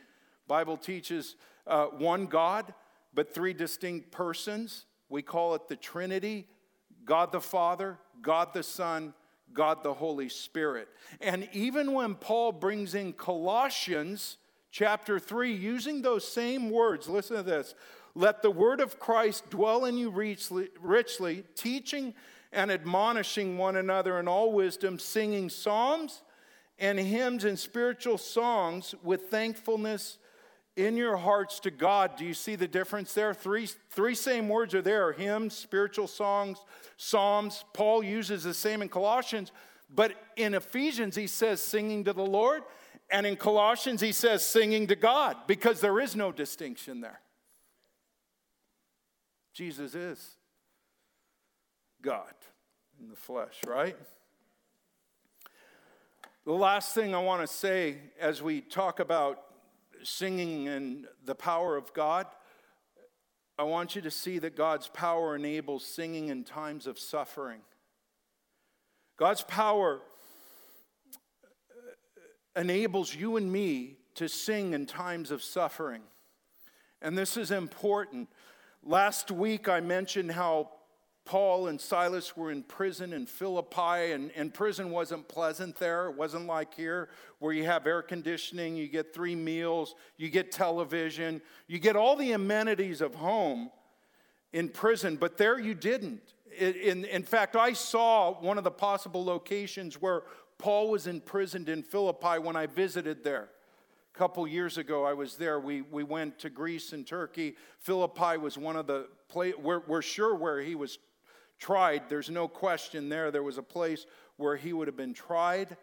Bible 0.47 0.77
teaches 0.77 1.35
uh, 1.67 1.85
one 1.85 2.27
God, 2.27 2.73
but 3.13 3.33
three 3.33 3.53
distinct 3.53 4.11
persons. 4.11 4.85
We 5.09 5.21
call 5.21 5.55
it 5.55 5.67
the 5.67 5.75
Trinity 5.75 6.47
God 7.03 7.31
the 7.31 7.41
Father, 7.41 7.99
God 8.21 8.53
the 8.53 8.63
Son, 8.63 9.13
God 9.53 9.83
the 9.83 9.93
Holy 9.93 10.29
Spirit. 10.29 10.87
And 11.21 11.47
even 11.53 11.93
when 11.93 12.15
Paul 12.15 12.51
brings 12.51 12.95
in 12.95 13.13
Colossians 13.13 14.37
chapter 14.71 15.19
3, 15.19 15.53
using 15.53 16.01
those 16.01 16.27
same 16.27 16.69
words, 16.71 17.07
listen 17.07 17.37
to 17.37 17.43
this 17.43 17.75
let 18.15 18.41
the 18.41 18.51
word 18.51 18.79
of 18.79 18.97
Christ 18.97 19.49
dwell 19.49 19.83
in 19.85 19.97
you 19.97 20.09
richly, 20.09 20.69
richly 20.81 21.43
teaching 21.53 22.13
and 22.55 22.71
admonishing 22.71 23.57
one 23.57 23.75
another 23.75 24.19
in 24.19 24.27
all 24.27 24.51
wisdom, 24.51 24.97
singing 24.97 25.49
psalms 25.49 26.23
and 26.79 26.97
hymns 26.97 27.43
and 27.43 27.59
spiritual 27.59 28.17
songs 28.17 28.95
with 29.03 29.29
thankfulness 29.29 30.17
in 30.75 30.97
your 30.97 31.17
hearts 31.17 31.59
to 31.61 31.71
God. 31.71 32.15
Do 32.17 32.25
you 32.25 32.33
see 32.33 32.55
the 32.55 32.67
difference 32.67 33.13
there? 33.13 33.33
Three, 33.33 33.67
three 33.91 34.15
same 34.15 34.49
words 34.49 34.73
are 34.73 34.81
there 34.81 35.11
hymns, 35.11 35.55
spiritual 35.55 36.07
songs, 36.07 36.57
psalms. 36.97 37.63
Paul 37.73 38.03
uses 38.03 38.43
the 38.43 38.53
same 38.53 38.81
in 38.81 38.89
Colossians, 38.89 39.51
but 39.93 40.13
in 40.35 40.53
Ephesians 40.53 41.15
he 41.15 41.27
says 41.27 41.61
singing 41.61 42.03
to 42.05 42.13
the 42.13 42.25
Lord, 42.25 42.63
and 43.09 43.25
in 43.25 43.35
Colossians 43.35 44.01
he 44.01 44.11
says 44.11 44.45
singing 44.45 44.87
to 44.87 44.95
God 44.95 45.37
because 45.47 45.79
there 45.79 45.99
is 45.99 46.15
no 46.15 46.31
distinction 46.31 47.01
there. 47.01 47.21
Jesus 49.53 49.95
is 49.95 50.35
God 52.01 52.33
in 52.99 53.09
the 53.09 53.15
flesh, 53.15 53.59
right? 53.67 53.95
The 56.45 56.53
last 56.53 56.93
thing 56.93 57.15
I 57.15 57.21
want 57.21 57.41
to 57.41 57.47
say 57.47 57.97
as 58.19 58.41
we 58.41 58.61
talk 58.61 58.99
about 58.99 59.41
singing 60.03 60.67
and 60.67 61.07
the 61.25 61.35
power 61.35 61.75
of 61.75 61.93
God, 61.93 62.27
I 63.57 63.63
want 63.63 63.95
you 63.95 64.01
to 64.01 64.11
see 64.11 64.37
that 64.39 64.55
God's 64.55 64.87
power 64.87 65.35
enables 65.35 65.85
singing 65.85 66.27
in 66.27 66.43
times 66.43 66.87
of 66.87 66.99
suffering. 66.99 67.61
God's 69.17 69.43
power 69.43 70.01
uh, 72.55 72.59
enables 72.59 73.15
you 73.15 73.37
and 73.37 73.51
me 73.51 73.95
to 74.15 74.27
sing 74.27 74.73
in 74.73 74.85
times 74.85 75.31
of 75.31 75.41
suffering. 75.41 76.01
And 77.01 77.17
this 77.17 77.37
is 77.37 77.49
important. 77.49 78.29
Last 78.83 79.31
week 79.31 79.69
I 79.69 79.79
mentioned 79.79 80.31
how 80.31 80.69
Paul 81.25 81.67
and 81.67 81.81
Silas 81.81 82.37
were 82.37 82.51
in 82.51 82.61
prison 82.61 83.11
in 83.11 83.25
Philippi, 83.25 84.11
and, 84.11 84.31
and 84.35 84.53
prison 84.53 84.91
wasn't 84.91 85.27
pleasant 85.27 85.75
there. 85.77 86.07
It 86.07 86.15
wasn't 86.15 86.45
like 86.45 86.75
here 86.75 87.09
where 87.39 87.51
you 87.51 87.65
have 87.65 87.87
air 87.87 88.03
conditioning, 88.03 88.77
you 88.77 88.87
get 88.87 89.11
three 89.11 89.35
meals, 89.35 89.95
you 90.17 90.29
get 90.29 90.51
television, 90.51 91.41
you 91.67 91.79
get 91.79 91.95
all 91.95 92.15
the 92.15 92.33
amenities 92.33 93.01
of 93.01 93.15
home 93.15 93.71
in 94.53 94.69
prison, 94.69 95.15
but 95.15 95.35
there 95.35 95.59
you 95.59 95.73
didn't. 95.73 96.21
In, 96.59 97.03
in 97.05 97.23
fact, 97.23 97.55
I 97.55 97.73
saw 97.73 98.31
one 98.39 98.59
of 98.59 98.63
the 98.63 98.71
possible 98.71 99.25
locations 99.25 99.99
where 99.99 100.23
Paul 100.59 100.89
was 100.91 101.07
imprisoned 101.07 101.69
in 101.69 101.81
Philippi 101.81 102.39
when 102.39 102.55
I 102.55 102.67
visited 102.67 103.23
there. 103.23 103.49
A 104.13 104.17
couple 104.17 104.47
years 104.47 104.77
ago, 104.77 105.03
I 105.03 105.13
was 105.13 105.35
there. 105.35 105.59
We, 105.59 105.81
we 105.81 106.03
went 106.03 106.39
to 106.39 106.49
Greece 106.49 106.93
and 106.93 107.05
Turkey. 107.05 107.55
Philippi 107.79 108.37
was 108.37 108.57
one 108.57 108.77
of 108.77 108.87
the 108.87 109.07
places, 109.27 109.59
we're, 109.59 109.81
we're 109.87 110.01
sure 110.01 110.33
where 110.35 110.61
he 110.61 110.75
was 110.75 110.99
tried. 111.59 112.09
There's 112.09 112.29
no 112.29 112.47
question 112.47 113.09
there. 113.09 113.31
There 113.31 113.43
was 113.43 113.57
a 113.57 113.63
place 113.63 114.05
where 114.37 114.55
he 114.55 114.73
would 114.73 114.87
have 114.87 114.97
been 114.97 115.13
tried 115.13 115.77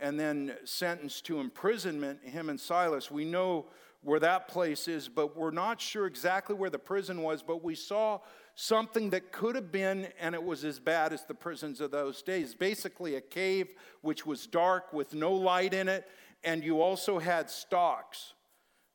and 0.00 0.18
then 0.18 0.54
sentenced 0.64 1.26
to 1.26 1.40
imprisonment, 1.40 2.20
him 2.24 2.48
and 2.48 2.58
Silas. 2.58 3.10
We 3.10 3.24
know 3.24 3.66
where 4.02 4.20
that 4.20 4.48
place 4.48 4.88
is, 4.88 5.08
but 5.08 5.36
we're 5.36 5.52
not 5.52 5.80
sure 5.80 6.06
exactly 6.06 6.56
where 6.56 6.70
the 6.70 6.78
prison 6.78 7.22
was. 7.22 7.42
But 7.42 7.62
we 7.62 7.74
saw 7.74 8.18
something 8.54 9.10
that 9.10 9.30
could 9.30 9.54
have 9.54 9.70
been, 9.70 10.08
and 10.18 10.34
it 10.34 10.42
was 10.42 10.64
as 10.64 10.80
bad 10.80 11.12
as 11.12 11.24
the 11.24 11.34
prisons 11.34 11.80
of 11.80 11.92
those 11.92 12.20
days. 12.22 12.54
Basically, 12.54 13.14
a 13.14 13.20
cave 13.20 13.68
which 14.00 14.26
was 14.26 14.46
dark 14.46 14.92
with 14.92 15.14
no 15.14 15.32
light 15.32 15.72
in 15.72 15.88
it, 15.88 16.08
and 16.42 16.64
you 16.64 16.82
also 16.82 17.18
had 17.18 17.48
stocks. 17.48 18.34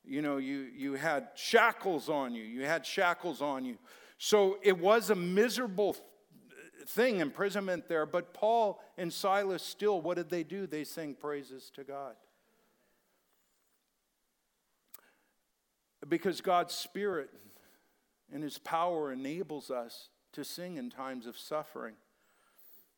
You 0.04 0.20
know, 0.22 0.36
you, 0.36 0.68
you 0.76 0.94
had 0.94 1.28
shackles 1.34 2.08
on 2.08 2.34
you. 2.34 2.42
You 2.42 2.64
had 2.64 2.84
shackles 2.84 3.40
on 3.40 3.64
you. 3.64 3.78
So 4.18 4.58
it 4.62 4.78
was 4.78 5.10
a 5.10 5.14
miserable 5.14 5.96
thing, 6.88 7.20
imprisonment 7.20 7.88
there. 7.88 8.06
But 8.06 8.34
Paul 8.34 8.80
and 8.96 9.12
Silas 9.12 9.62
still, 9.62 10.00
what 10.00 10.16
did 10.16 10.30
they 10.30 10.42
do? 10.42 10.66
They 10.66 10.84
sang 10.84 11.14
praises 11.14 11.70
to 11.74 11.84
God. 11.84 12.14
Because 16.08 16.40
God's 16.40 16.74
Spirit 16.74 17.30
and 18.32 18.42
His 18.42 18.58
power 18.58 19.12
enables 19.12 19.70
us 19.70 20.08
to 20.32 20.44
sing 20.44 20.76
in 20.76 20.90
times 20.90 21.26
of 21.26 21.36
suffering. 21.36 21.94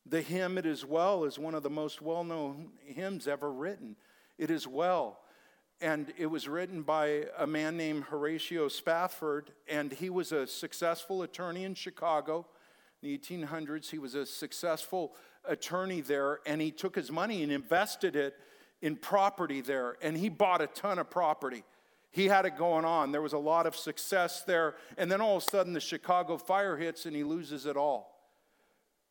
The 0.05 0.21
hymn, 0.21 0.57
It 0.57 0.65
Is 0.65 0.85
Well, 0.85 1.25
is 1.25 1.37
one 1.37 1.53
of 1.53 1.63
the 1.63 1.69
most 1.69 2.01
well 2.01 2.23
known 2.23 2.69
hymns 2.85 3.27
ever 3.27 3.51
written. 3.51 3.97
It 4.37 4.49
is 4.49 4.67
well. 4.67 5.19
And 5.81 6.13
it 6.17 6.27
was 6.27 6.47
written 6.47 6.83
by 6.83 7.25
a 7.37 7.47
man 7.47 7.75
named 7.75 8.05
Horatio 8.05 8.67
Spafford, 8.67 9.51
and 9.67 9.91
he 9.91 10.09
was 10.09 10.31
a 10.31 10.45
successful 10.45 11.23
attorney 11.23 11.63
in 11.63 11.73
Chicago 11.73 12.45
in 13.01 13.09
the 13.09 13.17
1800s. 13.17 13.89
He 13.89 13.97
was 13.97 14.15
a 14.15 14.25
successful 14.25 15.15
attorney 15.45 16.01
there, 16.01 16.39
and 16.45 16.61
he 16.61 16.71
took 16.71 16.95
his 16.95 17.11
money 17.11 17.43
and 17.43 17.51
invested 17.51 18.15
it 18.15 18.35
in 18.81 18.95
property 18.95 19.61
there, 19.61 19.97
and 20.01 20.17
he 20.17 20.29
bought 20.29 20.61
a 20.61 20.67
ton 20.67 20.99
of 20.99 21.09
property. 21.09 21.63
He 22.09 22.27
had 22.27 22.45
it 22.45 22.57
going 22.57 22.83
on. 22.83 23.11
There 23.11 23.21
was 23.21 23.33
a 23.33 23.37
lot 23.37 23.65
of 23.65 23.75
success 23.75 24.43
there, 24.43 24.75
and 24.97 25.11
then 25.11 25.21
all 25.21 25.37
of 25.37 25.43
a 25.43 25.45
sudden 25.45 25.73
the 25.73 25.79
Chicago 25.79 26.37
fire 26.37 26.75
hits 26.75 27.05
and 27.05 27.15
he 27.15 27.23
loses 27.23 27.65
it 27.65 27.77
all. 27.77 28.11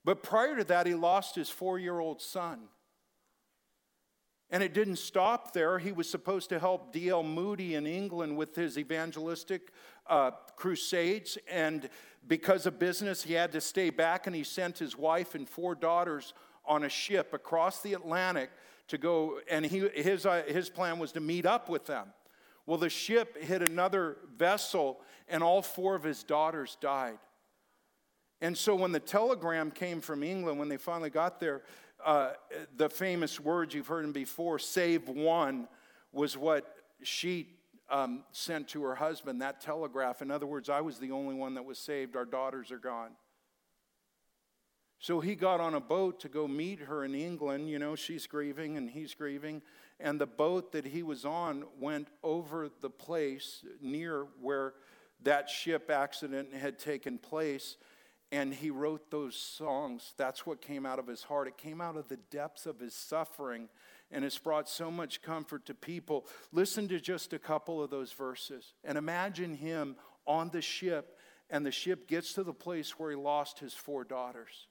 But 0.04 0.23
prior 0.23 0.56
to 0.56 0.64
that, 0.64 0.87
he 0.87 0.94
lost 0.94 1.35
his 1.35 1.49
four 1.49 1.78
year 1.78 1.99
old 1.99 2.20
son. 2.20 2.61
And 4.52 4.62
it 4.62 4.75
didn't 4.75 4.97
stop 4.97 5.52
there. 5.52 5.78
He 5.78 5.92
was 5.92 6.11
supposed 6.11 6.49
to 6.49 6.59
help 6.59 6.92
D.L. 6.92 7.23
Moody 7.23 7.76
in 7.76 7.87
England 7.87 8.37
with 8.37 8.56
his 8.56 8.76
evangelistic 8.76 9.70
uh, 10.09 10.32
crusades. 10.56 11.38
And 11.49 11.88
because 12.26 12.66
of 12.66 12.78
business, 12.78 13.22
he 13.22 13.34
had 13.34 13.52
to 13.52 13.60
stay 13.60 13.90
back, 13.90 14.26
and 14.26 14.36
he 14.36 14.44
sent 14.44 14.78
his 14.78 14.96
wife 14.96 15.34
and 15.34 15.48
four 15.48 15.74
daughters 15.74 16.34
on 16.64 16.84
a 16.84 16.88
ship 16.88 17.32
across 17.32 17.80
the 17.80 17.94
Atlantic 17.94 18.50
to 18.88 18.98
go. 18.98 19.40
And 19.50 19.64
he, 19.64 19.88
his, 19.94 20.26
uh, 20.26 20.42
his 20.46 20.68
plan 20.68 20.98
was 20.98 21.12
to 21.12 21.20
meet 21.20 21.46
up 21.46 21.68
with 21.68 21.86
them. 21.86 22.08
Well, 22.66 22.78
the 22.78 22.90
ship 22.90 23.42
hit 23.42 23.68
another 23.68 24.18
vessel, 24.36 25.00
and 25.28 25.42
all 25.42 25.62
four 25.62 25.94
of 25.94 26.02
his 26.02 26.22
daughters 26.22 26.76
died. 26.80 27.18
And 28.40 28.56
so 28.56 28.74
when 28.74 28.92
the 28.92 29.00
telegram 29.00 29.70
came 29.70 30.00
from 30.00 30.22
England, 30.22 30.58
when 30.58 30.68
they 30.68 30.76
finally 30.76 31.10
got 31.10 31.40
there, 31.40 31.62
uh, 32.04 32.30
the 32.76 32.88
famous 32.88 33.38
words 33.40 33.74
you've 33.74 33.86
heard 33.86 34.04
them 34.04 34.12
before, 34.12 34.58
save 34.58 35.08
one, 35.08 35.68
was 36.12 36.36
what 36.36 36.76
she 37.02 37.48
um, 37.90 38.25
sent 38.32 38.68
to 38.68 38.82
her 38.85 38.94
husband, 38.94 39.42
that 39.42 39.61
telegraph. 39.61 40.23
In 40.23 40.30
other 40.30 40.47
words, 40.47 40.68
I 40.68 40.80
was 40.80 40.99
the 40.99 41.11
only 41.11 41.35
one 41.35 41.54
that 41.54 41.64
was 41.64 41.78
saved. 41.78 42.16
Our 42.16 42.25
daughters 42.25 42.70
are 42.70 42.78
gone. 42.78 43.11
So 44.99 45.20
he 45.20 45.35
got 45.35 45.61
on 45.61 45.75
a 45.75 45.80
boat 45.80 46.20
to 46.20 46.28
go 46.28 46.47
meet 46.47 46.80
her 46.80 47.04
in 47.04 47.14
England. 47.14 47.70
You 47.70 47.78
know, 47.78 47.97
she's 47.97 48.26
grieving 48.26 48.76
and 48.76 48.90
he's 48.90 49.14
grieving. 49.14 49.62
And 49.99 50.20
the 50.20 50.26
boat 50.26 50.73
that 50.73 50.85
he 50.85 51.02
was 51.02 51.25
on 51.25 51.64
went 51.78 52.09
over 52.23 52.70
the 52.80 52.90
place 52.90 53.64
near 53.80 54.26
where 54.40 54.75
that 55.23 55.49
ship 55.49 55.90
accident 55.90 56.54
had 56.54 56.78
taken 56.78 57.18
place 57.18 57.76
and 58.32 58.54
he 58.54 58.70
wrote 58.70 59.11
those 59.11 59.35
songs. 59.35 60.12
That's 60.16 60.47
what 60.47 60.61
came 60.61 60.87
out 60.87 60.99
of 60.99 61.06
his 61.06 61.23
heart. 61.23 61.49
It 61.49 61.56
came 61.59 61.80
out 61.80 61.97
of 61.97 62.09
the 62.09 62.16
depths 62.16 62.66
of 62.66 62.78
his 62.78 62.94
suffering, 62.94 63.68
and 64.10 64.24
it's 64.24 64.38
brought 64.38 64.68
so 64.68 64.90
much 64.90 65.22
comfort 65.22 65.66
to 65.66 65.74
people. 65.74 66.26
Listen 66.52 66.88
to 66.88 67.00
just 67.00 67.32
a 67.32 67.38
couple 67.38 67.82
of 67.82 67.90
those 67.90 68.12
verses 68.12 68.74
and 68.84 68.98
imagine 68.98 69.54
him 69.54 69.96
on 70.26 70.50
the 70.50 70.62
ship, 70.62 71.18
and 71.48 71.64
the 71.64 71.72
ship 71.72 72.06
gets 72.08 72.32
to 72.34 72.42
the 72.42 72.52
place 72.52 72.98
where 72.98 73.10
he 73.10 73.16
lost 73.16 73.58
his 73.58 73.74
four 73.74 74.04
daughters. 74.04 74.66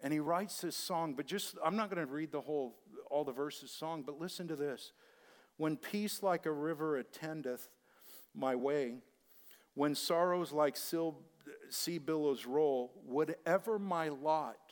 And 0.00 0.12
he 0.12 0.20
writes 0.20 0.60
this 0.60 0.76
song, 0.76 1.14
but 1.14 1.26
just, 1.26 1.56
I'm 1.64 1.76
not 1.76 1.90
going 1.90 2.06
to 2.06 2.12
read 2.12 2.30
the 2.30 2.40
whole, 2.40 2.76
all 3.10 3.24
the 3.24 3.32
verses 3.32 3.70
song, 3.70 4.02
but 4.04 4.20
listen 4.20 4.48
to 4.48 4.56
this. 4.56 4.92
When 5.56 5.76
peace 5.76 6.22
like 6.22 6.46
a 6.46 6.52
river 6.52 6.96
attendeth 6.96 7.68
my 8.34 8.54
way, 8.54 8.96
when 9.74 9.94
sorrows 9.94 10.52
like 10.52 10.76
sea 10.76 11.98
billows 11.98 12.44
roll, 12.44 12.92
whatever 13.06 13.78
my 13.78 14.08
lot, 14.08 14.63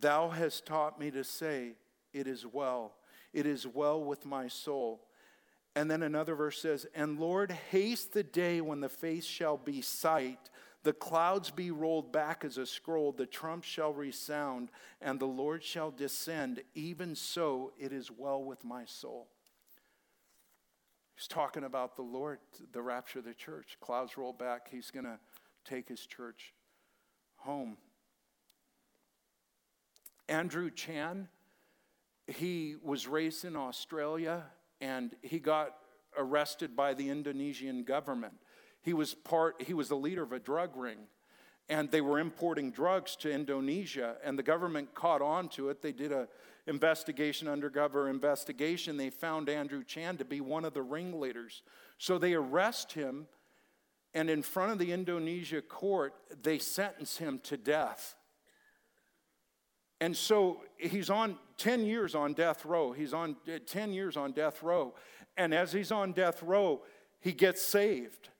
thou 0.00 0.28
hast 0.28 0.66
taught 0.66 0.98
me 0.98 1.10
to 1.10 1.24
say, 1.24 1.74
It 2.12 2.26
is 2.26 2.46
well. 2.46 2.94
It 3.32 3.46
is 3.46 3.66
well 3.66 4.02
with 4.02 4.26
my 4.26 4.48
soul. 4.48 5.06
And 5.76 5.90
then 5.90 6.02
another 6.02 6.34
verse 6.34 6.60
says, 6.60 6.86
And 6.94 7.20
Lord, 7.20 7.52
haste 7.52 8.12
the 8.12 8.24
day 8.24 8.60
when 8.60 8.80
the 8.80 8.88
face 8.88 9.24
shall 9.24 9.56
be 9.56 9.80
sight, 9.80 10.50
the 10.82 10.92
clouds 10.92 11.50
be 11.50 11.70
rolled 11.70 12.10
back 12.10 12.44
as 12.44 12.56
a 12.56 12.66
scroll, 12.66 13.12
the 13.12 13.26
trump 13.26 13.64
shall 13.64 13.92
resound, 13.92 14.70
and 15.00 15.20
the 15.20 15.26
Lord 15.26 15.62
shall 15.62 15.90
descend. 15.90 16.62
Even 16.74 17.14
so, 17.14 17.72
it 17.78 17.92
is 17.92 18.10
well 18.10 18.42
with 18.42 18.64
my 18.64 18.84
soul. 18.86 19.28
He's 21.14 21.28
talking 21.28 21.64
about 21.64 21.96
the 21.96 22.02
Lord, 22.02 22.38
the 22.72 22.80
rapture 22.80 23.18
of 23.18 23.26
the 23.26 23.34
church. 23.34 23.76
Clouds 23.80 24.16
roll 24.16 24.32
back. 24.32 24.68
He's 24.70 24.90
going 24.90 25.04
to 25.04 25.18
take 25.66 25.86
his 25.86 26.06
church 26.06 26.54
home. 27.36 27.76
Andrew 30.30 30.70
Chan, 30.70 31.28
he 32.28 32.76
was 32.82 33.08
raised 33.08 33.44
in 33.44 33.56
Australia 33.56 34.44
and 34.80 35.14
he 35.22 35.40
got 35.40 35.74
arrested 36.16 36.76
by 36.76 36.94
the 36.94 37.10
Indonesian 37.10 37.82
government. 37.82 38.34
He 38.80 38.94
was 38.94 39.12
part 39.12 39.60
he 39.60 39.74
was 39.74 39.88
the 39.88 39.96
leader 39.96 40.22
of 40.22 40.32
a 40.32 40.38
drug 40.38 40.76
ring 40.76 40.98
and 41.68 41.90
they 41.90 42.00
were 42.00 42.20
importing 42.20 42.70
drugs 42.70 43.16
to 43.16 43.30
Indonesia 43.30 44.16
and 44.24 44.38
the 44.38 44.44
government 44.44 44.94
caught 44.94 45.20
on 45.20 45.48
to 45.48 45.68
it. 45.68 45.82
They 45.82 45.92
did 45.92 46.12
a 46.12 46.28
investigation 46.68 47.48
undercover 47.48 48.08
investigation. 48.08 48.96
They 48.96 49.10
found 49.10 49.48
Andrew 49.48 49.82
Chan 49.82 50.18
to 50.18 50.24
be 50.24 50.40
one 50.40 50.64
of 50.64 50.74
the 50.74 50.82
ringleaders. 50.82 51.62
So 51.98 52.18
they 52.18 52.34
arrest 52.34 52.92
him 52.92 53.26
and 54.14 54.30
in 54.30 54.42
front 54.42 54.70
of 54.70 54.78
the 54.78 54.92
Indonesia 54.92 55.60
court, 55.60 56.14
they 56.40 56.58
sentence 56.58 57.16
him 57.16 57.40
to 57.44 57.56
death. 57.56 58.14
And 60.00 60.16
so 60.16 60.62
he's 60.78 61.10
on 61.10 61.36
10 61.58 61.84
years 61.84 62.14
on 62.14 62.32
death 62.32 62.64
row. 62.64 62.92
He's 62.92 63.12
on 63.12 63.36
uh, 63.46 63.58
10 63.66 63.92
years 63.92 64.16
on 64.16 64.32
death 64.32 64.62
row. 64.62 64.94
And 65.36 65.52
as 65.54 65.72
he's 65.72 65.92
on 65.92 66.12
death 66.12 66.42
row, 66.42 66.82
he 67.20 67.32
gets 67.32 67.62
saved. 67.62 68.30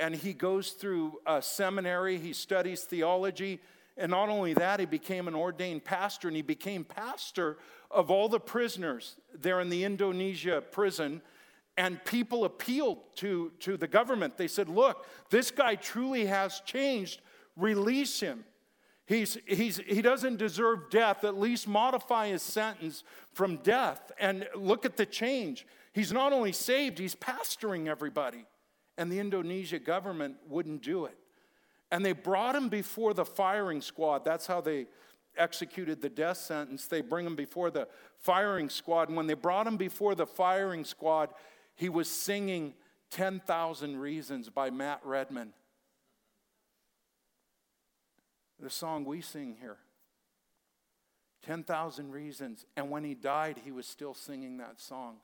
And 0.00 0.14
he 0.14 0.32
goes 0.32 0.70
through 0.70 1.18
a 1.26 1.42
seminary, 1.42 2.18
he 2.18 2.32
studies 2.32 2.84
theology. 2.84 3.60
And 3.96 4.12
not 4.12 4.28
only 4.28 4.54
that, 4.54 4.78
he 4.78 4.86
became 4.86 5.26
an 5.26 5.34
ordained 5.34 5.84
pastor, 5.84 6.28
and 6.28 6.36
he 6.36 6.42
became 6.42 6.84
pastor 6.84 7.58
of 7.90 8.10
all 8.12 8.28
the 8.28 8.38
prisoners 8.38 9.16
there 9.34 9.60
in 9.60 9.70
the 9.70 9.82
Indonesia 9.82 10.62
prison 10.70 11.20
and 11.78 12.04
people 12.04 12.44
appealed 12.44 12.98
to, 13.14 13.52
to 13.60 13.76
the 13.76 13.86
government. 13.86 14.36
They 14.36 14.48
said, 14.48 14.68
Look, 14.68 15.06
this 15.30 15.52
guy 15.52 15.76
truly 15.76 16.26
has 16.26 16.60
changed. 16.66 17.20
Release 17.56 18.18
him. 18.18 18.44
He's, 19.08 19.38
he's, 19.46 19.78
he 19.78 20.02
doesn't 20.02 20.36
deserve 20.36 20.90
death. 20.90 21.24
At 21.24 21.40
least 21.40 21.66
modify 21.66 22.28
his 22.28 22.42
sentence 22.42 23.04
from 23.32 23.56
death. 23.56 24.12
And 24.20 24.46
look 24.54 24.84
at 24.84 24.98
the 24.98 25.06
change. 25.06 25.66
He's 25.94 26.12
not 26.12 26.34
only 26.34 26.52
saved, 26.52 26.98
he's 26.98 27.14
pastoring 27.14 27.88
everybody. 27.88 28.44
And 28.98 29.10
the 29.10 29.18
Indonesia 29.18 29.78
government 29.78 30.36
wouldn't 30.46 30.82
do 30.82 31.06
it. 31.06 31.16
And 31.90 32.04
they 32.04 32.12
brought 32.12 32.54
him 32.54 32.68
before 32.68 33.14
the 33.14 33.24
firing 33.24 33.80
squad. 33.80 34.26
That's 34.26 34.46
how 34.46 34.60
they 34.60 34.88
executed 35.38 36.02
the 36.02 36.10
death 36.10 36.36
sentence. 36.36 36.86
They 36.86 37.00
bring 37.00 37.24
him 37.24 37.34
before 37.34 37.70
the 37.70 37.88
firing 38.18 38.68
squad. 38.68 39.08
And 39.08 39.16
when 39.16 39.26
they 39.26 39.32
brought 39.32 39.66
him 39.66 39.78
before 39.78 40.16
the 40.16 40.26
firing 40.26 40.84
squad, 40.84 41.30
he 41.76 41.88
was 41.88 42.10
singing 42.10 42.74
10,000 43.10 43.96
Reasons 43.96 44.50
by 44.50 44.68
Matt 44.68 45.00
Redman. 45.02 45.54
The 48.60 48.70
song 48.70 49.04
we 49.04 49.20
sing 49.20 49.56
here. 49.60 49.78
10,000 51.42 52.10
Reasons. 52.10 52.66
And 52.76 52.90
when 52.90 53.04
he 53.04 53.14
died, 53.14 53.60
he 53.64 53.70
was 53.70 53.86
still 53.86 54.14
singing 54.14 54.58
that 54.58 54.80
song. 54.80 55.16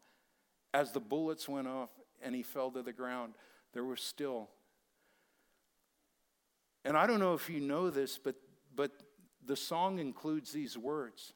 As 0.72 0.92
the 0.92 1.00
bullets 1.00 1.48
went 1.48 1.68
off 1.68 1.90
and 2.22 2.34
he 2.34 2.42
fell 2.42 2.70
to 2.70 2.82
the 2.82 2.92
ground, 2.92 3.34
there 3.72 3.84
was 3.84 4.00
still. 4.00 4.48
And 6.84 6.96
I 6.96 7.06
don't 7.06 7.20
know 7.20 7.34
if 7.34 7.48
you 7.50 7.60
know 7.60 7.90
this, 7.90 8.18
but, 8.18 8.36
but 8.74 8.90
the 9.44 9.56
song 9.56 9.98
includes 9.98 10.52
these 10.52 10.78
words. 10.78 11.32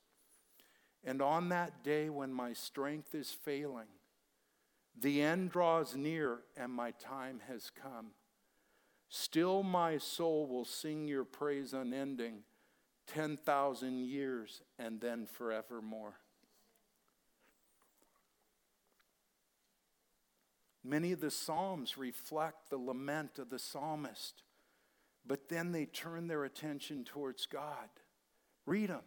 And 1.05 1.23
on 1.23 1.49
that 1.51 1.85
day 1.85 2.09
when 2.09 2.33
my 2.33 2.53
strength 2.53 3.15
is 3.15 3.31
failing, 3.31 3.87
the 5.01 5.23
end 5.23 5.51
draws 5.51 5.95
near, 5.95 6.41
and 6.57 6.73
my 6.73 6.91
time 6.93 7.41
has 7.47 7.71
come. 7.71 8.09
Still, 9.09 9.63
my 9.63 9.99
soul 9.99 10.47
will 10.47 10.65
sing 10.65 11.09
your 11.09 11.25
praise 11.25 11.73
unending, 11.73 12.43
10,000 13.07 14.01
years 14.01 14.61
and 14.79 15.01
then 15.01 15.27
forevermore. 15.27 16.15
Many 20.85 21.13
of 21.13 21.21
the 21.21 21.31
Psalms 21.31 21.99
reflect 21.99 22.71
the 22.71 22.79
lament 22.79 23.39
of 23.39 23.51
the 23.51 23.59
psalmist, 23.59 24.43
but 25.27 25.49
then 25.49 25.73
they 25.73 25.85
turn 25.85 26.29
their 26.29 26.45
attention 26.45 27.05
towards 27.05 27.47
God. 27.47 27.89
Read 28.65 28.91
them, 28.91 29.03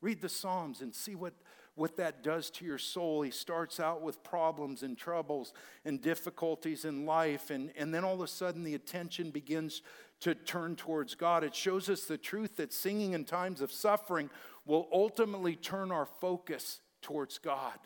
read 0.00 0.20
the 0.20 0.28
Psalms, 0.28 0.80
and 0.80 0.94
see 0.94 1.14
what 1.14 1.34
what 1.76 1.96
that 1.98 2.24
does 2.24 2.50
to 2.50 2.64
your 2.64 2.78
soul. 2.78 3.22
He 3.22 3.30
starts 3.30 3.78
out 3.78 4.02
with 4.02 4.24
problems 4.24 4.82
and 4.82 4.98
troubles 4.98 5.52
and 5.84 6.02
difficulties 6.02 6.84
in 6.84 7.06
life, 7.06 7.50
and, 7.50 7.70
and 7.76 7.94
then 7.94 8.02
all 8.02 8.14
of 8.14 8.20
a 8.22 8.26
sudden 8.26 8.64
the 8.64 8.74
attention 8.74 9.30
begins 9.30 9.82
to 10.20 10.34
turn 10.34 10.74
towards 10.74 11.14
God. 11.14 11.44
It 11.44 11.54
shows 11.54 11.88
us 11.88 12.04
the 12.04 12.18
truth 12.18 12.56
that 12.56 12.72
singing 12.72 13.12
in 13.12 13.24
times 13.24 13.60
of 13.60 13.70
suffering 13.70 14.30
will 14.64 14.88
ultimately 14.92 15.54
turn 15.54 15.92
our 15.92 16.06
focus 16.06 16.80
towards 17.02 17.38
God. 17.38 17.78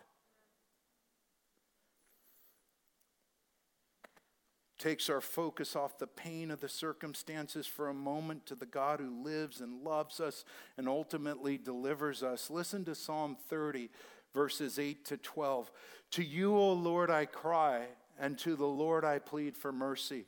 Takes 4.80 5.10
our 5.10 5.20
focus 5.20 5.76
off 5.76 5.98
the 5.98 6.06
pain 6.06 6.50
of 6.50 6.60
the 6.60 6.68
circumstances 6.68 7.66
for 7.66 7.90
a 7.90 7.94
moment 7.94 8.46
to 8.46 8.54
the 8.54 8.64
God 8.64 8.98
who 8.98 9.22
lives 9.22 9.60
and 9.60 9.84
loves 9.84 10.20
us 10.20 10.46
and 10.78 10.88
ultimately 10.88 11.58
delivers 11.58 12.22
us. 12.22 12.48
Listen 12.48 12.82
to 12.86 12.94
Psalm 12.94 13.36
30, 13.50 13.90
verses 14.32 14.78
8 14.78 15.04
to 15.04 15.18
12. 15.18 15.70
To 16.12 16.24
you, 16.24 16.56
O 16.56 16.72
Lord, 16.72 17.10
I 17.10 17.26
cry, 17.26 17.88
and 18.18 18.38
to 18.38 18.56
the 18.56 18.64
Lord 18.64 19.04
I 19.04 19.18
plead 19.18 19.54
for 19.54 19.70
mercy. 19.70 20.24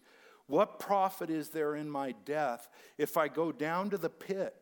What 0.48 0.78
profit 0.78 1.30
is 1.30 1.48
there 1.48 1.74
in 1.74 1.88
my 1.88 2.14
death 2.26 2.68
if 2.98 3.16
I 3.16 3.28
go 3.28 3.52
down 3.52 3.88
to 3.88 3.96
the 3.96 4.10
pit? 4.10 4.54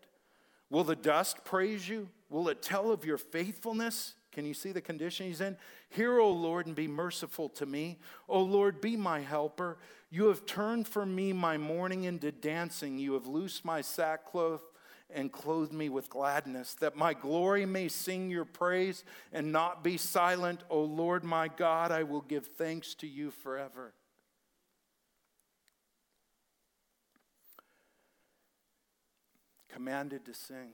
Will 0.70 0.84
the 0.84 0.94
dust 0.94 1.44
praise 1.44 1.88
you? 1.88 2.10
Will 2.28 2.48
it 2.48 2.62
tell 2.62 2.92
of 2.92 3.04
your 3.04 3.18
faithfulness? 3.18 4.14
Can 4.32 4.46
you 4.46 4.54
see 4.54 4.70
the 4.72 4.80
condition 4.80 5.26
he's 5.26 5.40
in? 5.40 5.56
Hear, 5.88 6.20
O 6.20 6.30
Lord, 6.30 6.66
and 6.66 6.76
be 6.76 6.86
merciful 6.86 7.48
to 7.50 7.66
me. 7.66 7.98
O 8.28 8.40
Lord, 8.40 8.80
be 8.80 8.96
my 8.96 9.20
helper. 9.20 9.78
You 10.10 10.26
have 10.26 10.46
turned 10.46 10.86
for 10.86 11.04
me 11.04 11.32
my 11.32 11.56
mourning 11.56 12.04
into 12.04 12.30
dancing. 12.30 12.98
You 12.98 13.14
have 13.14 13.26
loosed 13.26 13.64
my 13.64 13.80
sackcloth 13.80 14.62
and 15.12 15.32
clothed 15.32 15.72
me 15.72 15.88
with 15.88 16.08
gladness, 16.08 16.74
that 16.74 16.96
my 16.96 17.14
glory 17.14 17.66
may 17.66 17.88
sing 17.88 18.30
your 18.30 18.44
praise 18.44 19.04
and 19.32 19.50
not 19.50 19.82
be 19.82 19.96
silent. 19.96 20.62
O 20.70 20.80
Lord 20.82 21.24
my 21.24 21.48
God, 21.48 21.90
I 21.90 22.04
will 22.04 22.20
give 22.20 22.46
thanks 22.46 22.94
to 22.96 23.08
you 23.08 23.32
forever. 23.32 23.92
Commanded 29.68 30.24
to 30.26 30.34
sing. 30.34 30.72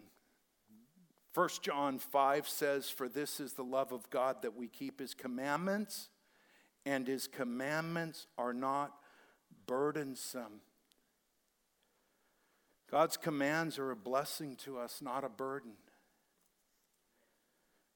1 1.36 1.48
John 1.60 1.98
5 1.98 2.48
says, 2.48 2.88
For 2.88 3.10
this 3.10 3.40
is 3.40 3.52
the 3.52 3.62
love 3.62 3.92
of 3.92 4.08
God 4.08 4.40
that 4.40 4.56
we 4.56 4.68
keep 4.68 5.00
his 5.00 5.12
commandments, 5.12 6.08
and 6.86 7.06
his 7.06 7.28
commandments 7.28 8.26
are 8.38 8.54
not 8.54 8.94
burdensome. 9.66 10.62
God's 12.90 13.18
commands 13.18 13.78
are 13.78 13.90
a 13.90 13.96
blessing 13.96 14.56
to 14.64 14.78
us, 14.78 15.02
not 15.02 15.24
a 15.24 15.28
burden. 15.28 15.72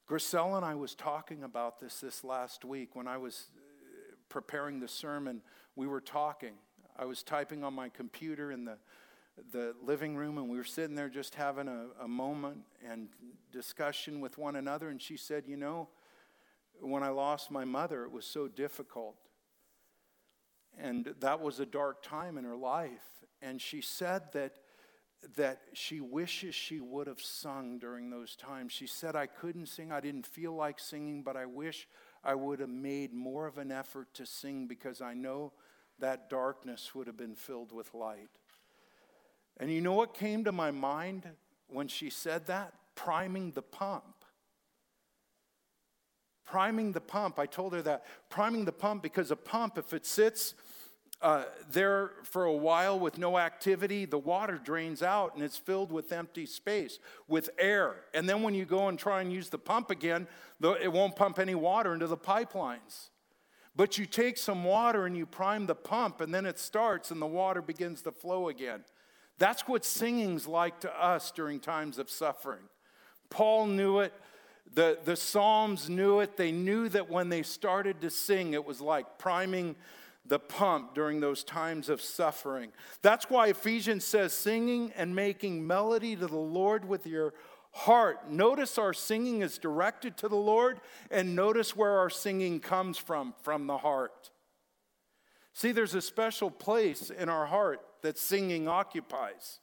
Griselle 0.05 0.55
and 0.55 0.63
I 0.63 0.75
was 0.75 0.93
talking 0.93 1.41
about 1.41 1.79
this 1.79 1.99
this 1.99 2.23
last 2.23 2.63
week 2.63 2.95
when 2.95 3.07
I 3.07 3.17
was 3.17 3.47
uh, 3.57 4.15
preparing 4.29 4.79
the 4.79 4.87
sermon. 4.87 5.41
We 5.75 5.87
were 5.87 6.01
talking. 6.01 6.53
I 6.95 7.05
was 7.05 7.23
typing 7.23 7.63
on 7.63 7.73
my 7.73 7.89
computer 7.89 8.51
in 8.51 8.65
the 8.65 8.77
the 9.51 9.73
living 9.83 10.15
room 10.15 10.37
and 10.37 10.49
we 10.49 10.57
were 10.57 10.63
sitting 10.63 10.95
there 10.95 11.09
just 11.09 11.35
having 11.35 11.67
a, 11.67 11.87
a 12.03 12.07
moment 12.07 12.59
and 12.87 13.09
discussion 13.51 14.21
with 14.21 14.37
one 14.37 14.55
another. 14.55 14.89
And 14.89 15.01
she 15.01 15.17
said, 15.17 15.43
You 15.47 15.57
know, 15.57 15.89
when 16.79 17.03
I 17.03 17.09
lost 17.09 17.51
my 17.51 17.65
mother, 17.65 18.03
it 18.03 18.11
was 18.11 18.25
so 18.25 18.47
difficult. 18.47 19.15
And 20.77 21.13
that 21.19 21.41
was 21.41 21.59
a 21.59 21.65
dark 21.65 22.01
time 22.01 22.37
in 22.37 22.43
her 22.45 22.55
life. 22.55 23.23
And 23.41 23.61
she 23.61 23.81
said 23.81 24.23
that, 24.33 24.53
that 25.35 25.61
she 25.73 25.99
wishes 25.99 26.55
she 26.55 26.79
would 26.79 27.07
have 27.07 27.21
sung 27.21 27.77
during 27.79 28.09
those 28.09 28.35
times. 28.35 28.71
She 28.71 28.87
said, 28.87 29.15
I 29.15 29.25
couldn't 29.25 29.67
sing, 29.67 29.91
I 29.91 29.99
didn't 29.99 30.25
feel 30.25 30.53
like 30.53 30.79
singing, 30.79 31.23
but 31.23 31.35
I 31.35 31.45
wish 31.45 31.87
I 32.23 32.35
would 32.35 32.59
have 32.59 32.69
made 32.69 33.13
more 33.13 33.47
of 33.47 33.57
an 33.57 33.71
effort 33.71 34.13
to 34.15 34.25
sing 34.25 34.67
because 34.67 35.01
I 35.01 35.13
know 35.13 35.53
that 35.99 36.29
darkness 36.29 36.95
would 36.95 37.07
have 37.07 37.17
been 37.17 37.35
filled 37.35 37.71
with 37.71 37.93
light. 37.93 38.29
And 39.59 39.71
you 39.71 39.81
know 39.81 39.93
what 39.93 40.13
came 40.13 40.43
to 40.45 40.51
my 40.51 40.71
mind 40.71 41.27
when 41.67 41.87
she 41.87 42.09
said 42.09 42.47
that? 42.47 42.73
Priming 42.95 43.51
the 43.51 43.61
pump. 43.61 44.25
Priming 46.45 46.91
the 46.91 47.01
pump. 47.01 47.39
I 47.39 47.45
told 47.45 47.73
her 47.73 47.81
that. 47.83 48.05
Priming 48.29 48.65
the 48.65 48.71
pump 48.71 49.03
because 49.03 49.31
a 49.31 49.35
pump, 49.35 49.77
if 49.77 49.93
it 49.93 50.05
sits 50.05 50.55
uh, 51.21 51.43
there 51.71 52.11
for 52.23 52.45
a 52.45 52.53
while 52.53 52.99
with 52.99 53.17
no 53.17 53.37
activity, 53.37 54.05
the 54.05 54.17
water 54.17 54.59
drains 54.61 55.03
out 55.03 55.35
and 55.35 55.43
it's 55.43 55.57
filled 55.57 55.91
with 55.91 56.11
empty 56.11 56.45
space, 56.45 56.99
with 57.27 57.49
air. 57.59 57.95
And 58.13 58.27
then 58.27 58.41
when 58.41 58.55
you 58.55 58.65
go 58.65 58.87
and 58.87 58.97
try 58.97 59.21
and 59.21 59.31
use 59.31 59.49
the 59.49 59.59
pump 59.59 59.91
again, 59.91 60.27
it 60.81 60.91
won't 60.91 61.15
pump 61.15 61.37
any 61.37 61.55
water 61.55 61.93
into 61.93 62.07
the 62.07 62.17
pipelines. 62.17 63.09
But 63.75 63.97
you 63.97 64.05
take 64.05 64.37
some 64.37 64.63
water 64.63 65.05
and 65.05 65.15
you 65.15 65.25
prime 65.25 65.65
the 65.65 65.75
pump, 65.75 66.19
and 66.19 66.33
then 66.33 66.45
it 66.45 66.59
starts 66.59 67.11
and 67.11 67.21
the 67.21 67.27
water 67.27 67.61
begins 67.61 68.01
to 68.01 68.11
flow 68.11 68.49
again. 68.49 68.83
That's 69.41 69.67
what 69.67 69.83
singing's 69.83 70.45
like 70.45 70.81
to 70.81 71.03
us 71.03 71.31
during 71.31 71.59
times 71.59 71.97
of 71.97 72.11
suffering. 72.11 72.61
Paul 73.31 73.65
knew 73.65 74.01
it. 74.01 74.13
The, 74.71 74.99
the 75.03 75.15
Psalms 75.15 75.89
knew 75.89 76.19
it. 76.19 76.37
They 76.37 76.51
knew 76.51 76.87
that 76.89 77.09
when 77.09 77.29
they 77.29 77.41
started 77.41 78.01
to 78.01 78.11
sing, 78.11 78.53
it 78.53 78.63
was 78.63 78.81
like 78.81 79.17
priming 79.17 79.77
the 80.27 80.37
pump 80.37 80.93
during 80.93 81.21
those 81.21 81.43
times 81.43 81.89
of 81.89 82.03
suffering. 82.03 82.71
That's 83.01 83.31
why 83.31 83.47
Ephesians 83.47 84.05
says, 84.05 84.31
singing 84.31 84.91
and 84.95 85.15
making 85.15 85.65
melody 85.65 86.15
to 86.17 86.27
the 86.27 86.37
Lord 86.37 86.87
with 86.87 87.07
your 87.07 87.33
heart. 87.71 88.29
Notice 88.29 88.77
our 88.77 88.93
singing 88.93 89.41
is 89.41 89.57
directed 89.57 90.17
to 90.17 90.27
the 90.27 90.35
Lord, 90.35 90.79
and 91.09 91.35
notice 91.35 91.75
where 91.75 91.97
our 91.97 92.11
singing 92.11 92.59
comes 92.59 92.99
from 92.99 93.33
from 93.41 93.65
the 93.65 93.79
heart. 93.79 94.29
See, 95.53 95.71
there's 95.71 95.95
a 95.95 96.01
special 96.01 96.51
place 96.51 97.09
in 97.09 97.27
our 97.27 97.47
heart 97.47 97.81
that 98.01 98.17
singing 98.17 98.67
occupies. 98.67 99.59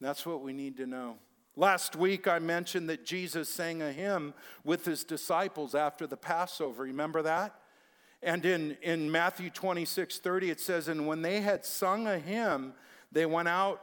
That's 0.00 0.24
what 0.24 0.42
we 0.42 0.52
need 0.52 0.76
to 0.78 0.86
know. 0.86 1.16
Last 1.56 1.94
week, 1.94 2.26
I 2.26 2.38
mentioned 2.38 2.88
that 2.88 3.04
Jesus 3.04 3.48
sang 3.48 3.82
a 3.82 3.92
hymn 3.92 4.34
with 4.64 4.84
his 4.84 5.04
disciples 5.04 5.74
after 5.74 6.06
the 6.06 6.16
Passover. 6.16 6.84
Remember 6.84 7.22
that? 7.22 7.54
And 8.22 8.44
in, 8.44 8.76
in 8.82 9.10
Matthew 9.10 9.50
26 9.50 10.18
30, 10.18 10.50
it 10.50 10.60
says, 10.60 10.88
And 10.88 11.06
when 11.06 11.22
they 11.22 11.40
had 11.40 11.64
sung 11.64 12.06
a 12.06 12.18
hymn, 12.18 12.74
they 13.12 13.26
went 13.26 13.48
out 13.48 13.82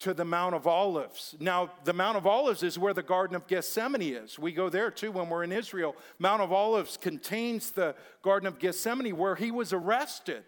to 0.00 0.12
the 0.12 0.24
Mount 0.24 0.54
of 0.54 0.66
Olives. 0.66 1.36
Now, 1.38 1.70
the 1.84 1.92
Mount 1.92 2.16
of 2.16 2.26
Olives 2.26 2.64
is 2.64 2.76
where 2.76 2.92
the 2.92 3.04
Garden 3.04 3.36
of 3.36 3.46
Gethsemane 3.46 4.02
is. 4.02 4.36
We 4.36 4.50
go 4.50 4.68
there 4.68 4.90
too 4.90 5.12
when 5.12 5.28
we're 5.28 5.44
in 5.44 5.52
Israel. 5.52 5.94
Mount 6.18 6.42
of 6.42 6.52
Olives 6.52 6.96
contains 6.96 7.70
the 7.70 7.94
Garden 8.20 8.48
of 8.48 8.58
Gethsemane 8.58 9.16
where 9.16 9.36
he 9.36 9.52
was 9.52 9.72
arrested. 9.72 10.42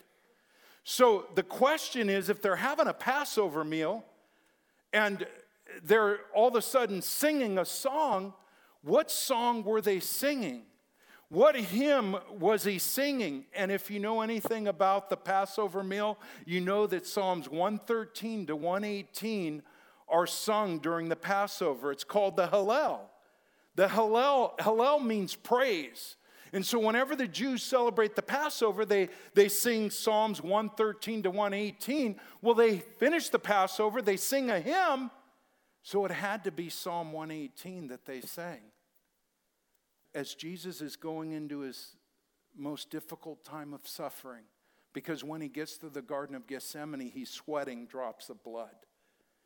So 0.85 1.27
the 1.35 1.42
question 1.42 2.11
is 2.11 2.29
if 2.29 2.42
they're 2.42 2.57
having 2.57 2.87
a 2.87 2.94
Passover 2.94 3.64
meal 3.64 4.05
and 4.92 5.27
they're 5.83 6.20
all 6.35 6.49
of 6.49 6.55
a 6.55 6.62
sudden 6.62 7.01
singing 7.01 7.59
a 7.59 7.64
song, 7.64 8.35
what 8.83 9.11
song 9.11 9.64
were 9.64 9.81
they 9.81 9.99
singing? 9.99 10.64
What 11.31 11.57
hymn 11.57 12.16
was 12.38 12.64
he 12.64 12.79
singing? 12.79 13.47
And 13.57 13.73
if 13.73 13.90
you 13.90 13.99
know 13.99 14.20
anything 14.20 14.68
about 14.68 15.09
the 15.09 15.16
Passover 15.16 15.83
meal, 15.83 16.18
you 16.44 16.61
know 16.61 16.87
that 16.87 17.07
Psalms 17.07 17.49
113 17.49 18.47
to 18.47 18.55
118 18.55 19.62
are 20.07 20.27
sung 20.27 20.79
during 20.79 21.09
the 21.09 21.16
Passover. 21.16 21.90
It's 21.90 22.05
called 22.05 22.37
the 22.37 22.47
Hallel. 22.49 23.01
The 23.75 23.88
Hallel, 23.88 24.57
Hallel 24.59 25.03
means 25.03 25.35
praise. 25.35 26.16
And 26.55 26.64
so, 26.64 26.79
whenever 26.79 27.17
the 27.17 27.27
Jews 27.27 27.64
celebrate 27.64 28.14
the 28.14 28.23
Passover, 28.23 28.85
they, 28.85 29.09
they 29.35 29.49
sing 29.49 29.90
Psalms 29.90 30.40
113 30.40 31.25
to 31.25 31.31
118. 31.31 32.14
Well, 32.43 32.55
they 32.55 32.79
finish 32.79 33.29
the 33.29 33.40
Passover, 33.40 34.01
they 34.01 34.17
sing 34.17 34.51
a 34.51 34.61
hymn. 34.61 35.11
So, 35.83 36.05
it 36.05 36.12
had 36.12 36.45
to 36.45 36.53
be 36.53 36.69
Psalm 36.69 37.12
118 37.12 37.88
that 37.88 38.07
they 38.07 38.21
sang. 38.21 38.61
As 40.14 40.33
Jesus 40.33 40.81
is 40.81 40.95
going 40.95 41.33
into 41.33 41.59
his 41.59 41.97
most 42.57 42.88
difficult 42.88 43.45
time 43.45 43.75
of 43.75 43.88
suffering, 43.88 44.45
because 44.93 45.25
when 45.25 45.40
he 45.40 45.49
gets 45.49 45.77
to 45.79 45.88
the 45.88 46.03
Garden 46.03 46.37
of 46.37 46.47
Gethsemane, 46.47 47.11
he's 47.12 47.31
sweating 47.31 47.87
drops 47.87 48.29
of 48.29 48.45
blood. 48.45 48.77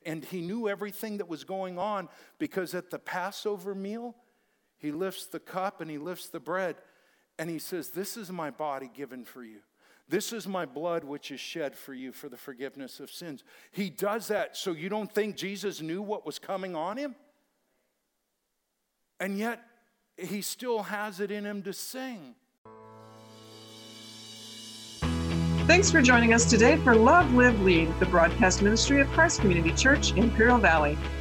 And 0.04 0.26
he 0.26 0.42
knew 0.42 0.68
everything 0.68 1.16
that 1.16 1.28
was 1.28 1.42
going 1.42 1.78
on 1.78 2.10
because 2.38 2.74
at 2.74 2.90
the 2.90 2.98
Passover 2.98 3.74
meal, 3.74 4.14
he 4.76 4.92
lifts 4.92 5.24
the 5.24 5.40
cup 5.40 5.80
and 5.80 5.90
he 5.90 5.96
lifts 5.96 6.28
the 6.28 6.38
bread 6.38 6.76
and 7.38 7.48
he 7.48 7.58
says, 7.58 7.90
This 7.90 8.16
is 8.16 8.30
my 8.30 8.50
body 8.50 8.90
given 8.94 9.24
for 9.24 9.42
you. 9.42 9.60
This 10.08 10.32
is 10.32 10.48
my 10.48 10.64
blood 10.64 11.04
which 11.04 11.30
is 11.30 11.38
shed 11.38 11.76
for 11.76 11.92
you 11.92 12.12
for 12.12 12.28
the 12.28 12.36
forgiveness 12.36 12.98
of 12.98 13.10
sins. 13.10 13.44
He 13.70 13.90
does 13.90 14.28
that 14.28 14.56
so 14.56 14.72
you 14.72 14.88
don't 14.88 15.12
think 15.12 15.36
Jesus 15.36 15.82
knew 15.82 16.00
what 16.00 16.24
was 16.24 16.38
coming 16.38 16.74
on 16.74 16.96
him? 16.96 17.14
And 19.20 19.38
yet, 19.38 19.62
he 20.16 20.42
still 20.42 20.82
has 20.82 21.20
it 21.20 21.30
in 21.30 21.44
him 21.44 21.62
to 21.62 21.72
sing. 21.72 22.34
Thanks 25.66 25.90
for 25.90 26.00
joining 26.00 26.32
us 26.32 26.48
today 26.48 26.76
for 26.78 26.94
Love, 26.94 27.34
Live, 27.34 27.60
Lead, 27.60 27.88
the 28.00 28.06
broadcast 28.06 28.62
ministry 28.62 29.00
of 29.00 29.08
Christ 29.08 29.40
Community 29.40 29.72
Church, 29.72 30.12
Imperial 30.12 30.56
Valley. 30.56 30.96